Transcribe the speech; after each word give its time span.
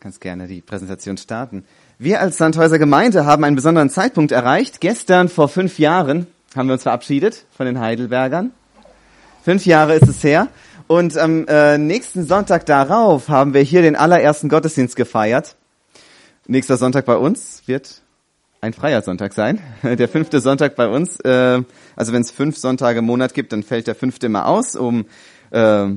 Kannst 0.00 0.22
gerne 0.22 0.46
die 0.46 0.62
Präsentation 0.62 1.18
starten. 1.18 1.62
Wir 1.98 2.22
als 2.22 2.38
Sandhäuser 2.38 2.78
Gemeinde 2.78 3.26
haben 3.26 3.44
einen 3.44 3.54
besonderen 3.54 3.90
Zeitpunkt 3.90 4.32
erreicht. 4.32 4.80
Gestern 4.80 5.28
vor 5.28 5.50
fünf 5.50 5.78
Jahren 5.78 6.26
haben 6.56 6.68
wir 6.68 6.72
uns 6.72 6.84
verabschiedet 6.84 7.44
von 7.54 7.66
den 7.66 7.80
Heidelbergern. 7.80 8.50
Fünf 9.44 9.66
Jahre 9.66 9.96
ist 9.96 10.08
es 10.08 10.24
her. 10.24 10.48
Und 10.86 11.18
am 11.18 11.46
äh, 11.48 11.76
nächsten 11.76 12.24
Sonntag 12.24 12.64
darauf 12.64 13.28
haben 13.28 13.52
wir 13.52 13.60
hier 13.60 13.82
den 13.82 13.94
allerersten 13.94 14.48
Gottesdienst 14.48 14.96
gefeiert. 14.96 15.54
Nächster 16.46 16.78
Sonntag 16.78 17.04
bei 17.04 17.16
uns 17.16 17.64
wird 17.66 18.00
ein 18.62 18.72
freier 18.72 19.02
Sonntag 19.02 19.34
sein. 19.34 19.60
Der 19.82 20.08
fünfte 20.08 20.40
Sonntag 20.40 20.76
bei 20.76 20.88
uns. 20.88 21.20
Äh, 21.20 21.62
also 21.94 22.14
wenn 22.14 22.22
es 22.22 22.30
fünf 22.30 22.56
Sonntage 22.56 23.00
im 23.00 23.04
Monat 23.04 23.34
gibt, 23.34 23.52
dann 23.52 23.62
fällt 23.62 23.86
der 23.86 23.94
fünfte 23.94 24.26
immer 24.26 24.46
aus, 24.46 24.76
um 24.76 25.04
äh, 25.50 25.88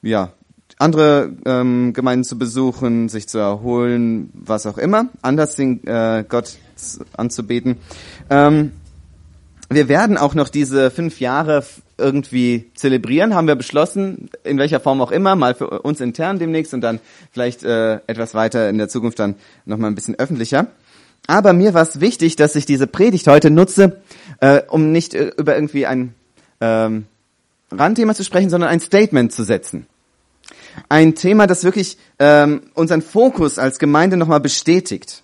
ja 0.00 0.32
andere 0.80 1.32
ähm, 1.44 1.92
Gemeinden 1.92 2.24
zu 2.24 2.38
besuchen, 2.38 3.08
sich 3.08 3.28
zu 3.28 3.38
erholen, 3.38 4.30
was 4.32 4.66
auch 4.66 4.78
immer, 4.78 5.08
anders 5.22 5.54
den 5.54 5.86
äh, 5.86 6.24
Gott 6.26 6.56
anzubeten. 7.16 7.76
Ähm, 8.30 8.72
wir 9.68 9.88
werden 9.88 10.16
auch 10.16 10.34
noch 10.34 10.48
diese 10.48 10.90
fünf 10.90 11.20
Jahre 11.20 11.64
irgendwie 11.98 12.70
zelebrieren, 12.74 13.34
haben 13.34 13.46
wir 13.46 13.54
beschlossen, 13.54 14.30
in 14.42 14.58
welcher 14.58 14.80
Form 14.80 15.00
auch 15.00 15.12
immer, 15.12 15.36
mal 15.36 15.54
für 15.54 15.68
uns 15.82 16.00
intern 16.00 16.38
demnächst 16.38 16.72
und 16.72 16.80
dann 16.80 16.98
vielleicht 17.30 17.62
äh, 17.62 17.96
etwas 18.06 18.34
weiter 18.34 18.68
in 18.68 18.78
der 18.78 18.88
Zukunft 18.88 19.18
dann 19.18 19.36
nochmal 19.66 19.90
ein 19.90 19.94
bisschen 19.94 20.18
öffentlicher. 20.18 20.66
Aber 21.26 21.52
mir 21.52 21.74
war 21.74 21.82
es 21.82 22.00
wichtig, 22.00 22.36
dass 22.36 22.56
ich 22.56 22.64
diese 22.64 22.86
Predigt 22.86 23.28
heute 23.28 23.50
nutze, 23.50 24.00
äh, 24.40 24.62
um 24.68 24.90
nicht 24.90 25.14
äh, 25.14 25.30
über 25.36 25.54
irgendwie 25.54 25.86
ein 25.86 26.14
ähm, 26.60 27.04
Randthema 27.70 28.14
zu 28.14 28.24
sprechen, 28.24 28.50
sondern 28.50 28.70
ein 28.70 28.80
Statement 28.80 29.30
zu 29.30 29.44
setzen. 29.44 29.86
Ein 30.88 31.14
Thema, 31.14 31.46
das 31.46 31.64
wirklich 31.64 31.98
ähm, 32.18 32.70
unseren 32.74 33.02
Fokus 33.02 33.58
als 33.58 33.78
Gemeinde 33.78 34.16
nochmal 34.16 34.40
bestätigt. 34.40 35.22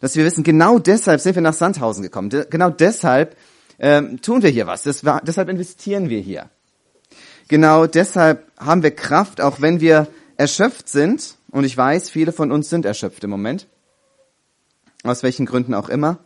Dass 0.00 0.16
wir 0.16 0.24
wissen, 0.24 0.44
genau 0.44 0.78
deshalb 0.78 1.20
sind 1.20 1.34
wir 1.34 1.42
nach 1.42 1.54
Sandhausen 1.54 2.02
gekommen. 2.02 2.30
De 2.30 2.46
genau 2.48 2.70
deshalb 2.70 3.36
ähm, 3.78 4.20
tun 4.20 4.42
wir 4.42 4.50
hier 4.50 4.66
was. 4.66 5.04
War, 5.04 5.20
deshalb 5.24 5.48
investieren 5.48 6.08
wir 6.08 6.20
hier. 6.20 6.50
Genau 7.48 7.86
deshalb 7.86 8.50
haben 8.58 8.82
wir 8.82 8.90
Kraft, 8.90 9.40
auch 9.40 9.60
wenn 9.60 9.80
wir 9.80 10.08
erschöpft 10.36 10.88
sind. 10.88 11.36
Und 11.50 11.64
ich 11.64 11.76
weiß, 11.76 12.10
viele 12.10 12.32
von 12.32 12.50
uns 12.52 12.68
sind 12.68 12.84
erschöpft 12.84 13.24
im 13.24 13.30
Moment. 13.30 13.66
Aus 15.02 15.22
welchen 15.22 15.46
Gründen 15.46 15.74
auch 15.74 15.88
immer. 15.88 16.18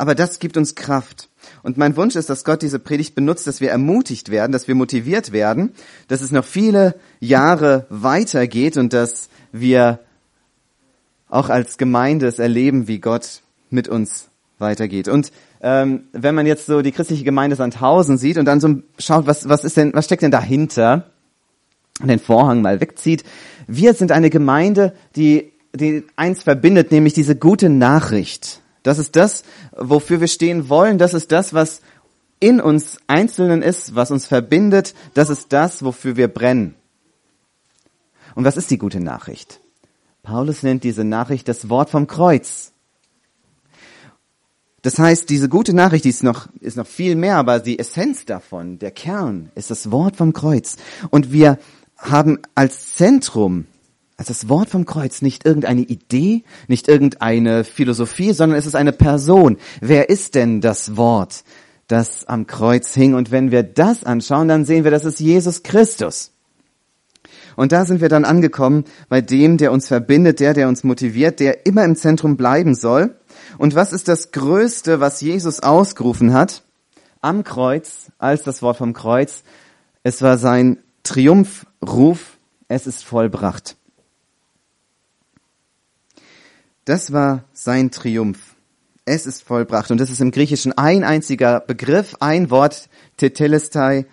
Aber 0.00 0.14
das 0.14 0.38
gibt 0.38 0.56
uns 0.56 0.76
Kraft. 0.76 1.28
Und 1.62 1.76
mein 1.76 1.94
Wunsch 1.94 2.16
ist, 2.16 2.30
dass 2.30 2.44
Gott 2.44 2.62
diese 2.62 2.78
Predigt 2.78 3.14
benutzt, 3.14 3.46
dass 3.46 3.60
wir 3.60 3.68
ermutigt 3.68 4.30
werden, 4.30 4.50
dass 4.50 4.66
wir 4.66 4.74
motiviert 4.74 5.30
werden, 5.30 5.74
dass 6.08 6.22
es 6.22 6.32
noch 6.32 6.46
viele 6.46 6.94
Jahre 7.18 7.84
weitergeht 7.90 8.78
und 8.78 8.94
dass 8.94 9.28
wir 9.52 9.98
auch 11.28 11.50
als 11.50 11.76
Gemeinde 11.76 12.28
es 12.28 12.38
erleben, 12.38 12.88
wie 12.88 12.98
Gott 12.98 13.42
mit 13.68 13.88
uns 13.88 14.28
weitergeht. 14.56 15.06
Und 15.06 15.32
ähm, 15.60 16.04
wenn 16.12 16.34
man 16.34 16.46
jetzt 16.46 16.64
so 16.64 16.80
die 16.80 16.92
christliche 16.92 17.24
Gemeinde 17.24 17.56
Sandhausen 17.56 18.16
sieht 18.16 18.38
und 18.38 18.46
dann 18.46 18.60
so 18.60 18.76
schaut, 18.98 19.26
was, 19.26 19.50
was 19.50 19.64
ist 19.64 19.76
denn, 19.76 19.92
was 19.92 20.06
steckt 20.06 20.22
denn 20.22 20.30
dahinter, 20.30 21.10
und 22.00 22.08
den 22.08 22.20
Vorhang 22.20 22.62
mal 22.62 22.80
wegzieht, 22.80 23.22
wir 23.66 23.92
sind 23.92 24.12
eine 24.12 24.30
Gemeinde, 24.30 24.94
die, 25.14 25.52
die 25.74 26.04
eins 26.16 26.42
verbindet, 26.42 26.90
nämlich 26.90 27.12
diese 27.12 27.36
gute 27.36 27.68
Nachricht. 27.68 28.62
Das 28.82 28.98
ist 28.98 29.16
das, 29.16 29.44
wofür 29.76 30.20
wir 30.20 30.28
stehen 30.28 30.68
wollen. 30.68 30.98
Das 30.98 31.14
ist 31.14 31.32
das, 31.32 31.52
was 31.54 31.80
in 32.40 32.60
uns 32.60 32.98
Einzelnen 33.06 33.62
ist, 33.62 33.94
was 33.94 34.10
uns 34.10 34.26
verbindet. 34.26 34.94
Das 35.14 35.28
ist 35.28 35.52
das, 35.52 35.84
wofür 35.84 36.16
wir 36.16 36.28
brennen. 36.28 36.74
Und 38.34 38.44
was 38.44 38.56
ist 38.56 38.70
die 38.70 38.78
gute 38.78 39.00
Nachricht? 39.00 39.60
Paulus 40.22 40.62
nennt 40.62 40.84
diese 40.84 41.04
Nachricht 41.04 41.48
das 41.48 41.68
Wort 41.68 41.90
vom 41.90 42.06
Kreuz. 42.06 42.72
Das 44.82 44.98
heißt, 44.98 45.28
diese 45.28 45.50
gute 45.50 45.74
Nachricht, 45.74 46.04
die 46.04 46.10
ist 46.10 46.22
noch, 46.22 46.48
ist 46.60 46.76
noch 46.76 46.86
viel 46.86 47.14
mehr, 47.14 47.36
aber 47.36 47.60
die 47.60 47.78
Essenz 47.78 48.24
davon, 48.24 48.78
der 48.78 48.90
Kern, 48.90 49.50
ist 49.54 49.70
das 49.70 49.90
Wort 49.90 50.16
vom 50.16 50.32
Kreuz. 50.32 50.76
Und 51.10 51.32
wir 51.32 51.58
haben 51.98 52.38
als 52.54 52.94
Zentrum 52.94 53.66
also 54.20 54.34
das 54.34 54.50
Wort 54.50 54.68
vom 54.68 54.84
Kreuz, 54.84 55.22
nicht 55.22 55.46
irgendeine 55.46 55.80
Idee, 55.80 56.44
nicht 56.68 56.88
irgendeine 56.88 57.64
Philosophie, 57.64 58.34
sondern 58.34 58.58
es 58.58 58.66
ist 58.66 58.74
eine 58.74 58.92
Person. 58.92 59.56
Wer 59.80 60.10
ist 60.10 60.34
denn 60.34 60.60
das 60.60 60.98
Wort, 60.98 61.42
das 61.88 62.26
am 62.26 62.46
Kreuz 62.46 62.92
hing? 62.92 63.14
Und 63.14 63.30
wenn 63.30 63.50
wir 63.50 63.62
das 63.62 64.04
anschauen, 64.04 64.48
dann 64.48 64.66
sehen 64.66 64.84
wir, 64.84 64.90
das 64.90 65.06
ist 65.06 65.20
Jesus 65.20 65.62
Christus. 65.62 66.32
Und 67.56 67.72
da 67.72 67.86
sind 67.86 68.02
wir 68.02 68.10
dann 68.10 68.26
angekommen 68.26 68.84
bei 69.08 69.22
dem, 69.22 69.56
der 69.56 69.72
uns 69.72 69.88
verbindet, 69.88 70.38
der, 70.38 70.52
der 70.52 70.68
uns 70.68 70.84
motiviert, 70.84 71.40
der 71.40 71.64
immer 71.64 71.86
im 71.86 71.96
Zentrum 71.96 72.36
bleiben 72.36 72.74
soll. 72.74 73.16
Und 73.56 73.74
was 73.74 73.94
ist 73.94 74.06
das 74.06 74.32
Größte, 74.32 75.00
was 75.00 75.22
Jesus 75.22 75.60
ausgerufen 75.60 76.34
hat? 76.34 76.62
Am 77.22 77.42
Kreuz, 77.42 78.12
als 78.18 78.42
das 78.42 78.60
Wort 78.60 78.76
vom 78.76 78.92
Kreuz. 78.92 79.44
Es 80.02 80.20
war 80.20 80.36
sein 80.36 80.76
Triumphruf. 81.04 82.36
Es 82.68 82.86
ist 82.86 83.02
vollbracht. 83.02 83.78
Das 86.90 87.12
war 87.12 87.44
sein 87.52 87.92
Triumph. 87.92 88.56
Es 89.04 89.24
ist 89.24 89.44
vollbracht. 89.44 89.92
Und 89.92 90.00
das 90.00 90.10
ist 90.10 90.20
im 90.20 90.32
Griechischen 90.32 90.76
ein 90.76 91.04
einziger 91.04 91.60
Begriff, 91.60 92.16
ein 92.18 92.50
Wort, 92.50 92.88
Tetelestai. 93.16 94.06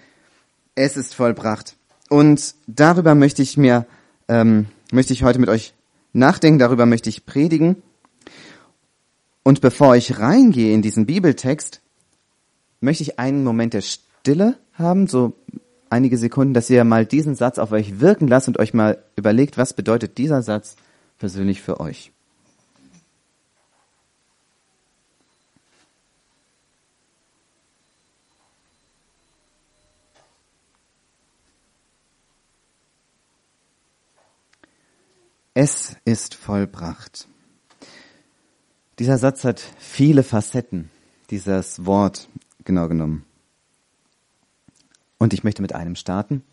Es 0.75 0.95
ist 0.95 1.15
vollbracht. 1.15 1.75
Und 2.07 2.53
darüber 2.67 3.15
möchte 3.15 3.41
ich 3.41 3.57
mir, 3.57 3.87
ähm, 4.27 4.67
möchte 4.91 5.13
ich 5.13 5.23
heute 5.23 5.39
mit 5.39 5.49
euch 5.49 5.73
nachdenken, 6.13 6.59
darüber 6.59 6.85
möchte 6.85 7.09
ich 7.09 7.25
predigen. 7.25 7.81
Und 9.41 9.59
bevor 9.59 9.95
ich 9.95 10.19
reingehe 10.19 10.71
in 10.71 10.83
diesen 10.83 11.07
Bibeltext, 11.07 11.81
möchte 12.79 13.01
ich 13.01 13.17
einen 13.17 13.43
Moment 13.43 13.73
der 13.73 13.81
Stille 13.81 14.59
haben, 14.73 15.07
so 15.07 15.33
einige 15.89 16.19
Sekunden, 16.19 16.53
dass 16.53 16.69
ihr 16.69 16.83
mal 16.83 17.07
diesen 17.07 17.33
Satz 17.33 17.57
auf 17.57 17.71
euch 17.71 18.01
wirken 18.01 18.27
lasst 18.27 18.47
und 18.47 18.59
euch 18.59 18.75
mal 18.75 19.03
überlegt, 19.15 19.57
was 19.57 19.73
bedeutet 19.73 20.19
dieser 20.19 20.43
Satz 20.43 20.75
persönlich 21.17 21.63
für 21.63 21.79
euch. 21.79 22.11
Es 35.59 35.95
ist 36.05 36.35
vollbracht. 36.35 37.27
Dieser 38.99 39.17
Satz 39.17 39.43
hat 39.43 39.59
viele 39.79 40.21
Facetten, 40.21 40.91
dieses 41.31 41.83
Wort 41.83 42.29
genau 42.63 42.87
genommen. 42.87 43.25
Und 45.17 45.33
ich 45.33 45.43
möchte 45.43 45.63
mit 45.63 45.73
einem 45.73 45.95
starten. 45.95 46.43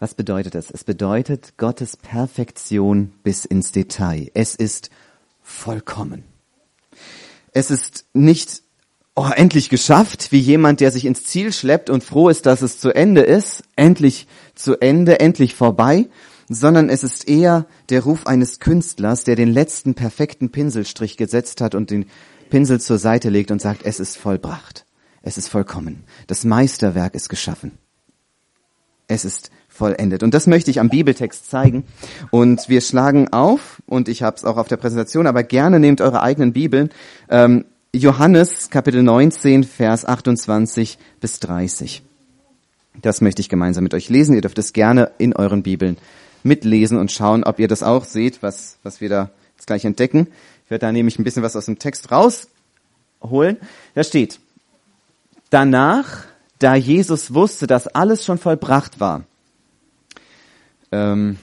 Was 0.00 0.12
bedeutet 0.12 0.54
das? 0.54 0.70
Es 0.70 0.84
bedeutet 0.84 1.56
Gottes 1.56 1.96
Perfektion 1.96 3.14
bis 3.22 3.46
ins 3.46 3.72
Detail. 3.72 4.30
Es 4.34 4.54
ist 4.54 4.90
vollkommen. 5.42 6.24
Es 7.52 7.70
ist 7.70 8.04
nicht 8.12 8.60
oh, 9.14 9.30
endlich 9.34 9.70
geschafft, 9.70 10.30
wie 10.30 10.40
jemand, 10.40 10.80
der 10.80 10.90
sich 10.90 11.06
ins 11.06 11.24
Ziel 11.24 11.54
schleppt 11.54 11.88
und 11.88 12.04
froh 12.04 12.28
ist, 12.28 12.44
dass 12.44 12.60
es 12.60 12.80
zu 12.80 12.94
Ende 12.94 13.22
ist, 13.22 13.62
endlich 13.76 14.26
zu 14.54 14.78
Ende, 14.78 15.20
endlich 15.20 15.54
vorbei, 15.54 16.10
sondern 16.50 16.88
es 16.88 17.04
ist 17.04 17.28
eher 17.28 17.64
der 17.90 18.02
Ruf 18.02 18.26
eines 18.26 18.58
Künstlers, 18.58 19.22
der 19.22 19.36
den 19.36 19.48
letzten 19.48 19.94
perfekten 19.94 20.50
Pinselstrich 20.50 21.16
gesetzt 21.16 21.60
hat 21.60 21.76
und 21.76 21.90
den 21.90 22.06
Pinsel 22.50 22.80
zur 22.80 22.98
Seite 22.98 23.30
legt 23.30 23.52
und 23.52 23.62
sagt, 23.62 23.82
es 23.84 24.00
ist 24.00 24.18
vollbracht. 24.18 24.84
Es 25.22 25.38
ist 25.38 25.48
vollkommen. 25.48 26.02
Das 26.26 26.44
Meisterwerk 26.44 27.14
ist 27.14 27.28
geschaffen. 27.28 27.78
Es 29.06 29.24
ist 29.24 29.52
vollendet. 29.68 30.24
Und 30.24 30.34
das 30.34 30.48
möchte 30.48 30.72
ich 30.72 30.80
am 30.80 30.88
Bibeltext 30.88 31.48
zeigen. 31.48 31.84
Und 32.32 32.68
wir 32.68 32.80
schlagen 32.80 33.32
auf, 33.32 33.80
und 33.86 34.08
ich 34.08 34.24
habe 34.24 34.36
es 34.36 34.44
auch 34.44 34.56
auf 34.56 34.66
der 34.66 34.76
Präsentation, 34.76 35.28
aber 35.28 35.44
gerne 35.44 35.78
nehmt 35.78 36.00
eure 36.00 36.20
eigenen 36.20 36.52
Bibeln. 36.52 36.90
Ähm, 37.28 37.64
Johannes 37.94 38.70
Kapitel 38.70 39.04
19, 39.04 39.62
Vers 39.62 40.04
28 40.04 40.98
bis 41.20 41.38
30. 41.38 42.02
Das 43.02 43.20
möchte 43.20 43.40
ich 43.40 43.48
gemeinsam 43.48 43.84
mit 43.84 43.94
euch 43.94 44.08
lesen. 44.08 44.34
Ihr 44.34 44.40
dürft 44.40 44.58
es 44.58 44.72
gerne 44.72 45.12
in 45.18 45.36
euren 45.36 45.62
Bibeln 45.62 45.96
mitlesen 46.42 46.98
und 46.98 47.12
schauen, 47.12 47.44
ob 47.44 47.58
ihr 47.58 47.68
das 47.68 47.82
auch 47.82 48.04
seht, 48.04 48.42
was, 48.42 48.78
was 48.82 49.00
wir 49.00 49.08
da 49.08 49.30
jetzt 49.56 49.66
gleich 49.66 49.84
entdecken. 49.84 50.28
Ich 50.64 50.70
werde 50.70 50.86
da 50.86 50.92
nämlich 50.92 51.18
ein 51.18 51.24
bisschen 51.24 51.42
was 51.42 51.56
aus 51.56 51.66
dem 51.66 51.78
Text 51.78 52.10
rausholen. 52.10 53.58
Da 53.94 54.04
steht, 54.04 54.40
danach, 55.50 56.24
da 56.58 56.74
Jesus 56.74 57.34
wusste, 57.34 57.66
dass 57.66 57.88
alles 57.88 58.24
schon 58.24 58.38
vollbracht 58.38 59.00
war, 59.00 59.24
ähm, 60.92 61.38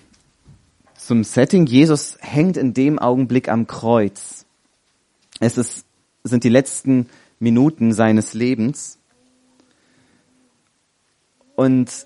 zum 0.95 1.23
Setting, 1.23 1.65
Jesus 1.67 2.17
hängt 2.19 2.57
in 2.57 2.73
dem 2.73 2.99
Augenblick 2.99 3.47
am 3.47 3.65
Kreuz. 3.65 4.45
Es 5.39 5.57
ist, 5.57 5.85
sind 6.23 6.43
die 6.43 6.49
letzten 6.49 7.07
Minuten 7.39 7.93
seines 7.93 8.33
Lebens. 8.33 8.97
Und 11.55 12.05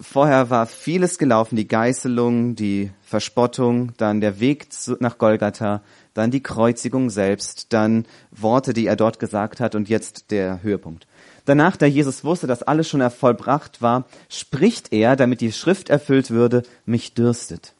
vorher 0.00 0.50
war 0.50 0.66
vieles 0.66 1.18
gelaufen, 1.18 1.56
die 1.56 1.68
Geißelung, 1.68 2.54
die 2.54 2.90
Verspottung, 3.02 3.92
dann 3.96 4.20
der 4.20 4.40
Weg 4.40 4.68
nach 5.00 5.18
Golgatha, 5.18 5.82
dann 6.14 6.30
die 6.30 6.42
Kreuzigung 6.42 7.10
selbst, 7.10 7.72
dann 7.72 8.06
Worte, 8.30 8.72
die 8.72 8.86
er 8.86 8.96
dort 8.96 9.18
gesagt 9.18 9.60
hat 9.60 9.74
und 9.74 9.88
jetzt 9.88 10.30
der 10.30 10.62
Höhepunkt. 10.62 11.06
Danach, 11.44 11.76
da 11.76 11.86
Jesus 11.86 12.24
wusste, 12.24 12.46
dass 12.46 12.62
alles 12.62 12.88
schon 12.88 13.08
vollbracht 13.10 13.80
war, 13.80 14.04
spricht 14.28 14.92
er, 14.92 15.16
damit 15.16 15.40
die 15.40 15.52
Schrift 15.52 15.88
erfüllt 15.88 16.30
würde, 16.30 16.62
mich 16.84 17.14
dürstet. 17.14 17.74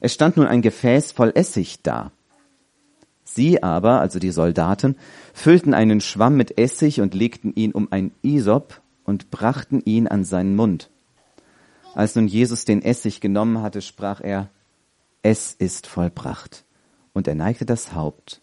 Es 0.00 0.14
stand 0.14 0.36
nun 0.36 0.46
ein 0.46 0.62
Gefäß 0.62 1.12
voll 1.12 1.32
Essig 1.34 1.82
da. 1.82 2.12
Sie 3.24 3.62
aber, 3.62 4.00
also 4.00 4.18
die 4.18 4.30
Soldaten, 4.30 4.96
füllten 5.32 5.74
einen 5.74 6.00
Schwamm 6.00 6.36
mit 6.36 6.58
Essig 6.58 7.00
und 7.00 7.14
legten 7.14 7.54
ihn 7.54 7.72
um 7.72 7.88
ein 7.90 8.12
Isop 8.22 8.80
und 9.04 9.30
brachten 9.30 9.80
ihn 9.84 10.06
an 10.06 10.24
seinen 10.24 10.54
Mund. 10.54 10.90
Als 11.94 12.14
nun 12.14 12.26
Jesus 12.26 12.64
den 12.64 12.82
Essig 12.82 13.20
genommen 13.20 13.60
hatte, 13.60 13.82
sprach 13.82 14.20
er, 14.20 14.48
es 15.22 15.52
ist 15.52 15.86
vollbracht. 15.86 16.64
Und 17.12 17.28
er 17.28 17.34
neigte 17.34 17.66
das 17.66 17.94
Haupt 17.94 18.40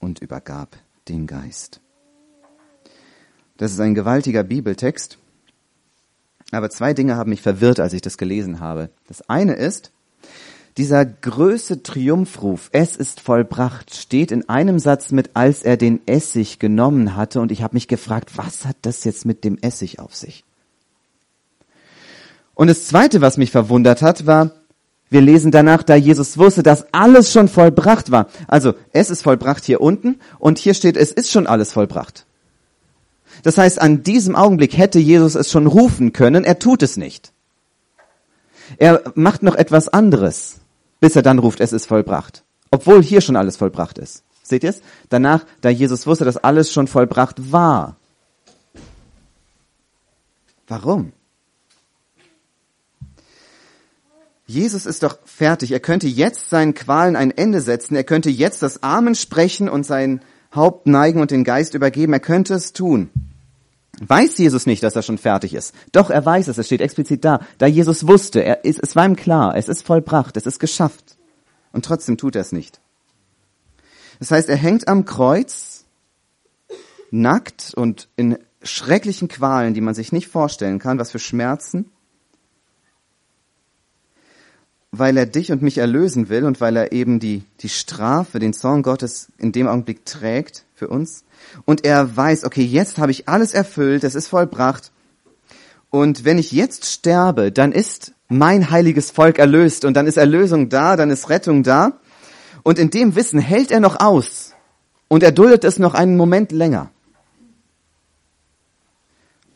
und 0.00 0.18
übergab 0.18 0.76
den 1.08 1.26
Geist. 1.26 1.80
Das 3.56 3.72
ist 3.72 3.80
ein 3.80 3.94
gewaltiger 3.94 4.42
Bibeltext. 4.42 5.18
Aber 6.50 6.68
zwei 6.68 6.92
Dinge 6.92 7.16
haben 7.16 7.30
mich 7.30 7.40
verwirrt, 7.40 7.78
als 7.78 7.92
ich 7.92 8.02
das 8.02 8.18
gelesen 8.18 8.58
habe. 8.58 8.90
Das 9.06 9.28
eine 9.28 9.54
ist, 9.54 9.92
dieser 10.76 11.04
größte 11.04 11.82
Triumphruf, 11.82 12.68
es 12.72 12.96
ist 12.96 13.20
vollbracht, 13.20 13.94
steht 13.94 14.32
in 14.32 14.48
einem 14.48 14.78
Satz 14.78 15.12
mit, 15.12 15.30
als 15.34 15.62
er 15.62 15.76
den 15.76 16.06
Essig 16.06 16.58
genommen 16.58 17.14
hatte. 17.14 17.40
Und 17.40 17.52
ich 17.52 17.62
habe 17.62 17.76
mich 17.76 17.88
gefragt, 17.88 18.36
was 18.36 18.66
hat 18.66 18.76
das 18.82 19.04
jetzt 19.04 19.24
mit 19.24 19.44
dem 19.44 19.58
Essig 19.58 20.00
auf 20.00 20.16
sich? 20.16 20.44
Und 22.54 22.68
das 22.68 22.86
Zweite, 22.86 23.20
was 23.20 23.38
mich 23.38 23.50
verwundert 23.50 24.02
hat, 24.02 24.26
war, 24.26 24.50
wir 25.12 25.20
lesen 25.20 25.50
danach, 25.50 25.82
da 25.82 25.94
Jesus 25.94 26.38
wusste, 26.38 26.62
dass 26.62 26.86
alles 26.92 27.30
schon 27.32 27.48
vollbracht 27.48 28.10
war. 28.10 28.28
Also 28.48 28.74
es 28.92 29.10
ist 29.10 29.22
vollbracht 29.22 29.64
hier 29.64 29.82
unten 29.82 30.18
und 30.38 30.58
hier 30.58 30.72
steht, 30.72 30.96
es 30.96 31.12
ist 31.12 31.30
schon 31.30 31.46
alles 31.46 31.72
vollbracht. 31.72 32.24
Das 33.42 33.58
heißt, 33.58 33.80
an 33.80 34.02
diesem 34.02 34.36
Augenblick 34.36 34.76
hätte 34.76 34.98
Jesus 34.98 35.34
es 35.34 35.50
schon 35.50 35.66
rufen 35.66 36.12
können, 36.12 36.44
er 36.44 36.58
tut 36.58 36.82
es 36.82 36.96
nicht. 36.96 37.32
Er 38.78 39.02
macht 39.14 39.42
noch 39.42 39.54
etwas 39.54 39.88
anderes, 39.88 40.60
bis 41.00 41.14
er 41.14 41.22
dann 41.22 41.38
ruft, 41.38 41.60
es 41.60 41.72
ist 41.72 41.86
vollbracht. 41.86 42.42
Obwohl 42.70 43.02
hier 43.02 43.20
schon 43.20 43.36
alles 43.36 43.58
vollbracht 43.58 43.98
ist. 43.98 44.22
Seht 44.42 44.64
ihr 44.64 44.70
es? 44.70 44.80
Danach, 45.10 45.44
da 45.60 45.68
Jesus 45.68 46.06
wusste, 46.06 46.24
dass 46.24 46.38
alles 46.38 46.72
schon 46.72 46.86
vollbracht 46.86 47.52
war. 47.52 47.96
Warum? 50.68 51.12
Jesus 54.52 54.84
ist 54.84 55.02
doch 55.02 55.18
fertig. 55.24 55.72
Er 55.72 55.80
könnte 55.80 56.06
jetzt 56.06 56.50
seinen 56.50 56.74
Qualen 56.74 57.16
ein 57.16 57.30
Ende 57.30 57.62
setzen. 57.62 57.96
Er 57.96 58.04
könnte 58.04 58.28
jetzt 58.28 58.62
das 58.62 58.82
Amen 58.82 59.14
sprechen 59.14 59.68
und 59.70 59.86
sein 59.86 60.20
Haupt 60.54 60.86
neigen 60.86 61.22
und 61.22 61.30
den 61.30 61.42
Geist 61.42 61.72
übergeben. 61.72 62.12
Er 62.12 62.20
könnte 62.20 62.52
es 62.52 62.74
tun. 62.74 63.08
Weiß 64.00 64.36
Jesus 64.36 64.66
nicht, 64.66 64.82
dass 64.82 64.94
er 64.94 65.02
schon 65.02 65.16
fertig 65.16 65.54
ist? 65.54 65.74
Doch, 65.92 66.10
er 66.10 66.24
weiß 66.24 66.48
es. 66.48 66.58
Es 66.58 66.66
steht 66.66 66.82
explizit 66.82 67.24
da. 67.24 67.40
Da 67.56 67.66
Jesus 67.66 68.06
wusste, 68.06 68.44
er 68.44 68.64
ist, 68.66 68.80
es 68.82 68.94
war 68.94 69.06
ihm 69.06 69.16
klar. 69.16 69.56
Es 69.56 69.70
ist 69.70 69.86
vollbracht. 69.86 70.36
Es 70.36 70.44
ist 70.44 70.58
geschafft. 70.58 71.16
Und 71.72 71.86
trotzdem 71.86 72.18
tut 72.18 72.36
er 72.36 72.42
es 72.42 72.52
nicht. 72.52 72.78
Das 74.18 74.30
heißt, 74.30 74.50
er 74.50 74.56
hängt 74.56 74.86
am 74.86 75.06
Kreuz, 75.06 75.86
nackt 77.10 77.72
und 77.74 78.08
in 78.16 78.36
schrecklichen 78.62 79.28
Qualen, 79.28 79.72
die 79.72 79.80
man 79.80 79.94
sich 79.94 80.12
nicht 80.12 80.28
vorstellen 80.28 80.78
kann, 80.78 80.98
was 80.98 81.10
für 81.10 81.18
Schmerzen 81.18 81.90
weil 84.92 85.16
er 85.16 85.24
dich 85.24 85.50
und 85.50 85.62
mich 85.62 85.78
erlösen 85.78 86.28
will 86.28 86.44
und 86.44 86.60
weil 86.60 86.76
er 86.76 86.92
eben 86.92 87.18
die, 87.18 87.42
die 87.60 87.70
Strafe, 87.70 88.38
den 88.38 88.52
Zorn 88.52 88.82
Gottes 88.82 89.28
in 89.38 89.50
dem 89.50 89.66
Augenblick 89.66 90.04
trägt 90.04 90.64
für 90.74 90.88
uns. 90.88 91.24
Und 91.64 91.84
er 91.84 92.14
weiß, 92.14 92.44
okay, 92.44 92.62
jetzt 92.62 92.98
habe 92.98 93.10
ich 93.10 93.26
alles 93.26 93.54
erfüllt, 93.54 94.04
es 94.04 94.14
ist 94.14 94.28
vollbracht. 94.28 94.92
Und 95.88 96.24
wenn 96.24 96.38
ich 96.38 96.52
jetzt 96.52 96.84
sterbe, 96.84 97.50
dann 97.50 97.72
ist 97.72 98.12
mein 98.28 98.70
heiliges 98.70 99.10
Volk 99.10 99.38
erlöst 99.38 99.84
und 99.86 99.94
dann 99.94 100.06
ist 100.06 100.18
Erlösung 100.18 100.68
da, 100.68 100.96
dann 100.96 101.10
ist 101.10 101.30
Rettung 101.30 101.62
da. 101.62 101.98
Und 102.62 102.78
in 102.78 102.90
dem 102.90 103.16
Wissen 103.16 103.40
hält 103.40 103.70
er 103.70 103.80
noch 103.80 103.98
aus 103.98 104.54
und 105.08 105.22
er 105.22 105.32
duldet 105.32 105.64
es 105.64 105.78
noch 105.78 105.94
einen 105.94 106.16
Moment 106.16 106.52
länger. 106.52 106.90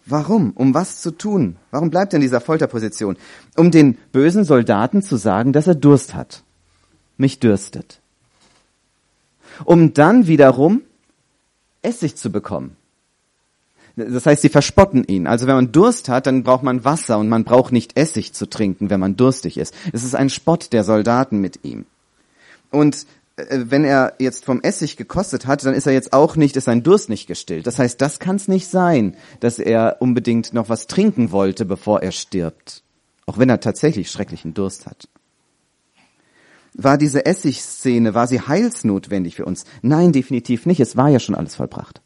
Warum? 0.06 0.52
Um 0.52 0.72
was 0.72 1.02
zu 1.02 1.10
tun? 1.10 1.56
Warum 1.72 1.90
bleibt 1.90 2.12
er 2.12 2.18
in 2.18 2.22
dieser 2.22 2.40
Folterposition? 2.40 3.16
Um 3.56 3.72
den 3.72 3.98
bösen 4.12 4.44
Soldaten 4.44 5.02
zu 5.02 5.16
sagen, 5.16 5.52
dass 5.52 5.66
er 5.66 5.74
Durst 5.74 6.14
hat. 6.14 6.44
Mich 7.16 7.40
dürstet. 7.40 8.00
Um 9.64 9.94
dann 9.94 10.28
wiederum 10.28 10.82
Essig 11.82 12.16
zu 12.16 12.30
bekommen. 12.30 12.76
Das 13.96 14.26
heißt, 14.26 14.42
sie 14.42 14.48
verspotten 14.50 15.04
ihn. 15.04 15.26
Also 15.26 15.46
wenn 15.46 15.54
man 15.54 15.72
Durst 15.72 16.08
hat, 16.08 16.26
dann 16.26 16.42
braucht 16.42 16.62
man 16.62 16.84
Wasser 16.84 17.18
und 17.18 17.28
man 17.28 17.44
braucht 17.44 17.72
nicht 17.72 17.96
Essig 17.96 18.34
zu 18.34 18.46
trinken, 18.46 18.90
wenn 18.90 19.00
man 19.00 19.16
durstig 19.16 19.56
ist. 19.56 19.74
Es 19.92 20.04
ist 20.04 20.14
ein 20.14 20.30
Spott 20.30 20.72
der 20.72 20.84
Soldaten 20.84 21.40
mit 21.40 21.64
ihm. 21.64 21.86
Und 22.70 23.06
wenn 23.36 23.84
er 23.84 24.14
jetzt 24.18 24.46
vom 24.46 24.62
Essig 24.62 24.96
gekostet 24.96 25.46
hat, 25.46 25.64
dann 25.64 25.74
ist 25.74 25.86
er 25.86 25.92
jetzt 25.92 26.12
auch 26.14 26.36
nicht, 26.36 26.56
ist 26.56 26.64
sein 26.64 26.82
Durst 26.82 27.10
nicht 27.10 27.26
gestillt. 27.26 27.66
Das 27.66 27.78
heißt, 27.78 28.00
das 28.00 28.18
kann 28.18 28.36
es 28.36 28.48
nicht 28.48 28.68
sein, 28.68 29.16
dass 29.40 29.58
er 29.58 29.98
unbedingt 30.00 30.54
noch 30.54 30.70
was 30.70 30.86
trinken 30.86 31.32
wollte, 31.32 31.66
bevor 31.66 32.02
er 32.02 32.12
stirbt. 32.12 32.82
Auch 33.26 33.38
wenn 33.38 33.50
er 33.50 33.60
tatsächlich 33.60 34.10
schrecklichen 34.10 34.54
Durst 34.54 34.86
hat. 34.86 35.08
War 36.72 36.96
diese 36.96 37.26
Essigszene, 37.26 38.14
war 38.14 38.26
sie 38.26 38.40
heilsnotwendig 38.40 39.36
für 39.36 39.44
uns? 39.44 39.64
Nein, 39.82 40.12
definitiv 40.12 40.64
nicht. 40.64 40.80
Es 40.80 40.96
war 40.96 41.08
ja 41.08 41.18
schon 41.18 41.34
alles 41.34 41.56
vollbracht. 41.56 42.00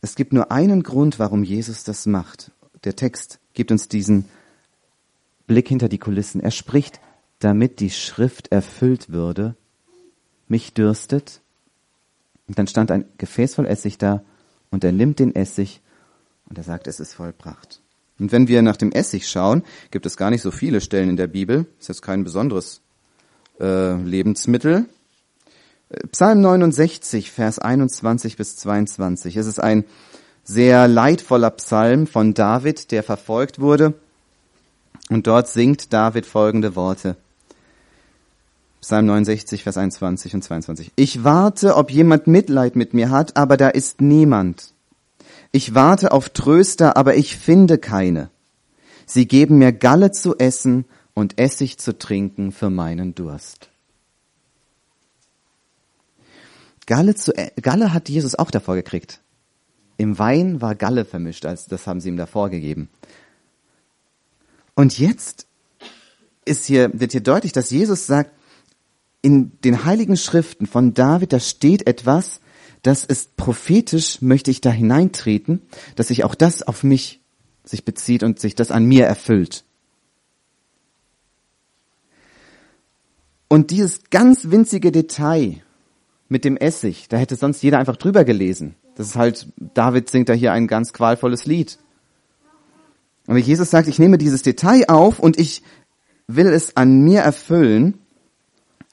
Es 0.00 0.14
gibt 0.14 0.32
nur 0.32 0.50
einen 0.50 0.82
Grund, 0.82 1.18
warum 1.18 1.42
Jesus 1.42 1.84
das 1.84 2.06
macht. 2.06 2.52
Der 2.84 2.96
Text 2.96 3.40
gibt 3.52 3.72
uns 3.72 3.88
diesen 3.88 4.26
Blick 5.46 5.68
hinter 5.68 5.88
die 5.88 5.98
Kulissen. 5.98 6.40
Er 6.40 6.52
spricht 6.52 7.00
damit 7.38 7.80
die 7.80 7.90
Schrift 7.90 8.48
erfüllt 8.48 9.10
würde, 9.10 9.54
mich 10.48 10.74
dürstet. 10.74 11.40
Und 12.46 12.58
dann 12.58 12.66
stand 12.66 12.90
ein 12.90 13.04
Gefäß 13.18 13.54
voll 13.54 13.66
Essig 13.66 13.98
da 13.98 14.22
und 14.70 14.84
er 14.84 14.92
nimmt 14.92 15.18
den 15.18 15.34
Essig 15.34 15.80
und 16.48 16.58
er 16.58 16.64
sagt, 16.64 16.86
es 16.86 17.00
ist 17.00 17.14
vollbracht. 17.14 17.80
Und 18.18 18.32
wenn 18.32 18.48
wir 18.48 18.62
nach 18.62 18.76
dem 18.76 18.90
Essig 18.90 19.28
schauen, 19.28 19.62
gibt 19.90 20.06
es 20.06 20.16
gar 20.16 20.30
nicht 20.30 20.42
so 20.42 20.50
viele 20.50 20.80
Stellen 20.80 21.10
in 21.10 21.16
der 21.16 21.28
Bibel. 21.28 21.66
Ist 21.78 21.88
jetzt 21.88 22.02
kein 22.02 22.24
besonderes 22.24 22.80
äh, 23.60 23.94
Lebensmittel. 23.94 24.86
Psalm 26.12 26.40
69, 26.40 27.30
Vers 27.30 27.58
21 27.58 28.36
bis 28.36 28.56
22. 28.56 29.36
Es 29.36 29.46
ist 29.46 29.60
ein 29.60 29.84
sehr 30.42 30.88
leidvoller 30.88 31.50
Psalm 31.50 32.06
von 32.06 32.34
David, 32.34 32.90
der 32.90 33.02
verfolgt 33.02 33.60
wurde. 33.60 33.94
Und 35.08 35.26
dort 35.26 35.48
singt 35.48 35.92
David 35.92 36.26
folgende 36.26 36.74
Worte. 36.74 37.16
Psalm 38.88 39.04
69, 39.04 39.64
Vers 39.64 39.76
21 39.76 40.34
und 40.34 40.42
22. 40.42 40.92
Ich 40.96 41.22
warte, 41.22 41.76
ob 41.76 41.90
jemand 41.90 42.26
Mitleid 42.26 42.74
mit 42.74 42.94
mir 42.94 43.10
hat, 43.10 43.36
aber 43.36 43.58
da 43.58 43.68
ist 43.68 44.00
niemand. 44.00 44.72
Ich 45.52 45.74
warte 45.74 46.10
auf 46.10 46.30
Tröster, 46.30 46.96
aber 46.96 47.14
ich 47.14 47.36
finde 47.36 47.76
keine. 47.76 48.30
Sie 49.04 49.28
geben 49.28 49.58
mir 49.58 49.72
Galle 49.72 50.10
zu 50.10 50.38
essen 50.38 50.86
und 51.12 51.38
Essig 51.38 51.76
zu 51.76 51.98
trinken 51.98 52.50
für 52.50 52.70
meinen 52.70 53.14
Durst. 53.14 53.68
Galle, 56.86 57.14
zu, 57.14 57.36
e, 57.36 57.50
Galle 57.60 57.92
hat 57.92 58.08
Jesus 58.08 58.36
auch 58.36 58.50
davor 58.50 58.74
gekriegt. 58.74 59.20
Im 59.98 60.18
Wein 60.18 60.62
war 60.62 60.74
Galle 60.74 61.04
vermischt, 61.04 61.44
als 61.44 61.66
das 61.66 61.86
haben 61.86 62.00
sie 62.00 62.08
ihm 62.08 62.16
davor 62.16 62.48
gegeben. 62.48 62.88
Und 64.74 64.98
jetzt 64.98 65.46
ist 66.46 66.64
hier, 66.64 66.90
wird 66.98 67.12
hier 67.12 67.20
deutlich, 67.20 67.52
dass 67.52 67.68
Jesus 67.68 68.06
sagt, 68.06 68.37
in 69.28 69.52
den 69.60 69.84
heiligen 69.84 70.16
Schriften 70.16 70.66
von 70.66 70.94
David, 70.94 71.34
da 71.34 71.38
steht 71.38 71.86
etwas, 71.86 72.40
das 72.80 73.04
ist 73.04 73.36
prophetisch, 73.36 74.22
möchte 74.22 74.50
ich 74.50 74.62
da 74.62 74.70
hineintreten, 74.70 75.60
dass 75.96 76.08
sich 76.08 76.24
auch 76.24 76.34
das 76.34 76.62
auf 76.62 76.82
mich 76.82 77.20
sich 77.62 77.84
bezieht 77.84 78.22
und 78.22 78.40
sich 78.40 78.54
das 78.54 78.70
an 78.70 78.86
mir 78.86 79.04
erfüllt. 79.04 79.64
Und 83.48 83.70
dieses 83.70 84.04
ganz 84.08 84.50
winzige 84.50 84.92
Detail 84.92 85.56
mit 86.30 86.46
dem 86.46 86.56
Essig, 86.56 87.08
da 87.10 87.18
hätte 87.18 87.36
sonst 87.36 87.62
jeder 87.62 87.78
einfach 87.78 87.96
drüber 87.96 88.24
gelesen. 88.24 88.76
Das 88.94 89.08
ist 89.08 89.16
halt, 89.16 89.52
David 89.74 90.08
singt 90.08 90.30
da 90.30 90.32
hier 90.32 90.52
ein 90.52 90.68
ganz 90.68 90.94
qualvolles 90.94 91.44
Lied. 91.44 91.78
Aber 93.26 93.36
Jesus 93.36 93.68
sagt, 93.68 93.88
ich 93.88 93.98
nehme 93.98 94.16
dieses 94.16 94.40
Detail 94.40 94.88
auf 94.88 95.18
und 95.18 95.38
ich 95.38 95.62
will 96.28 96.46
es 96.46 96.78
an 96.78 97.02
mir 97.02 97.20
erfüllen 97.20 97.98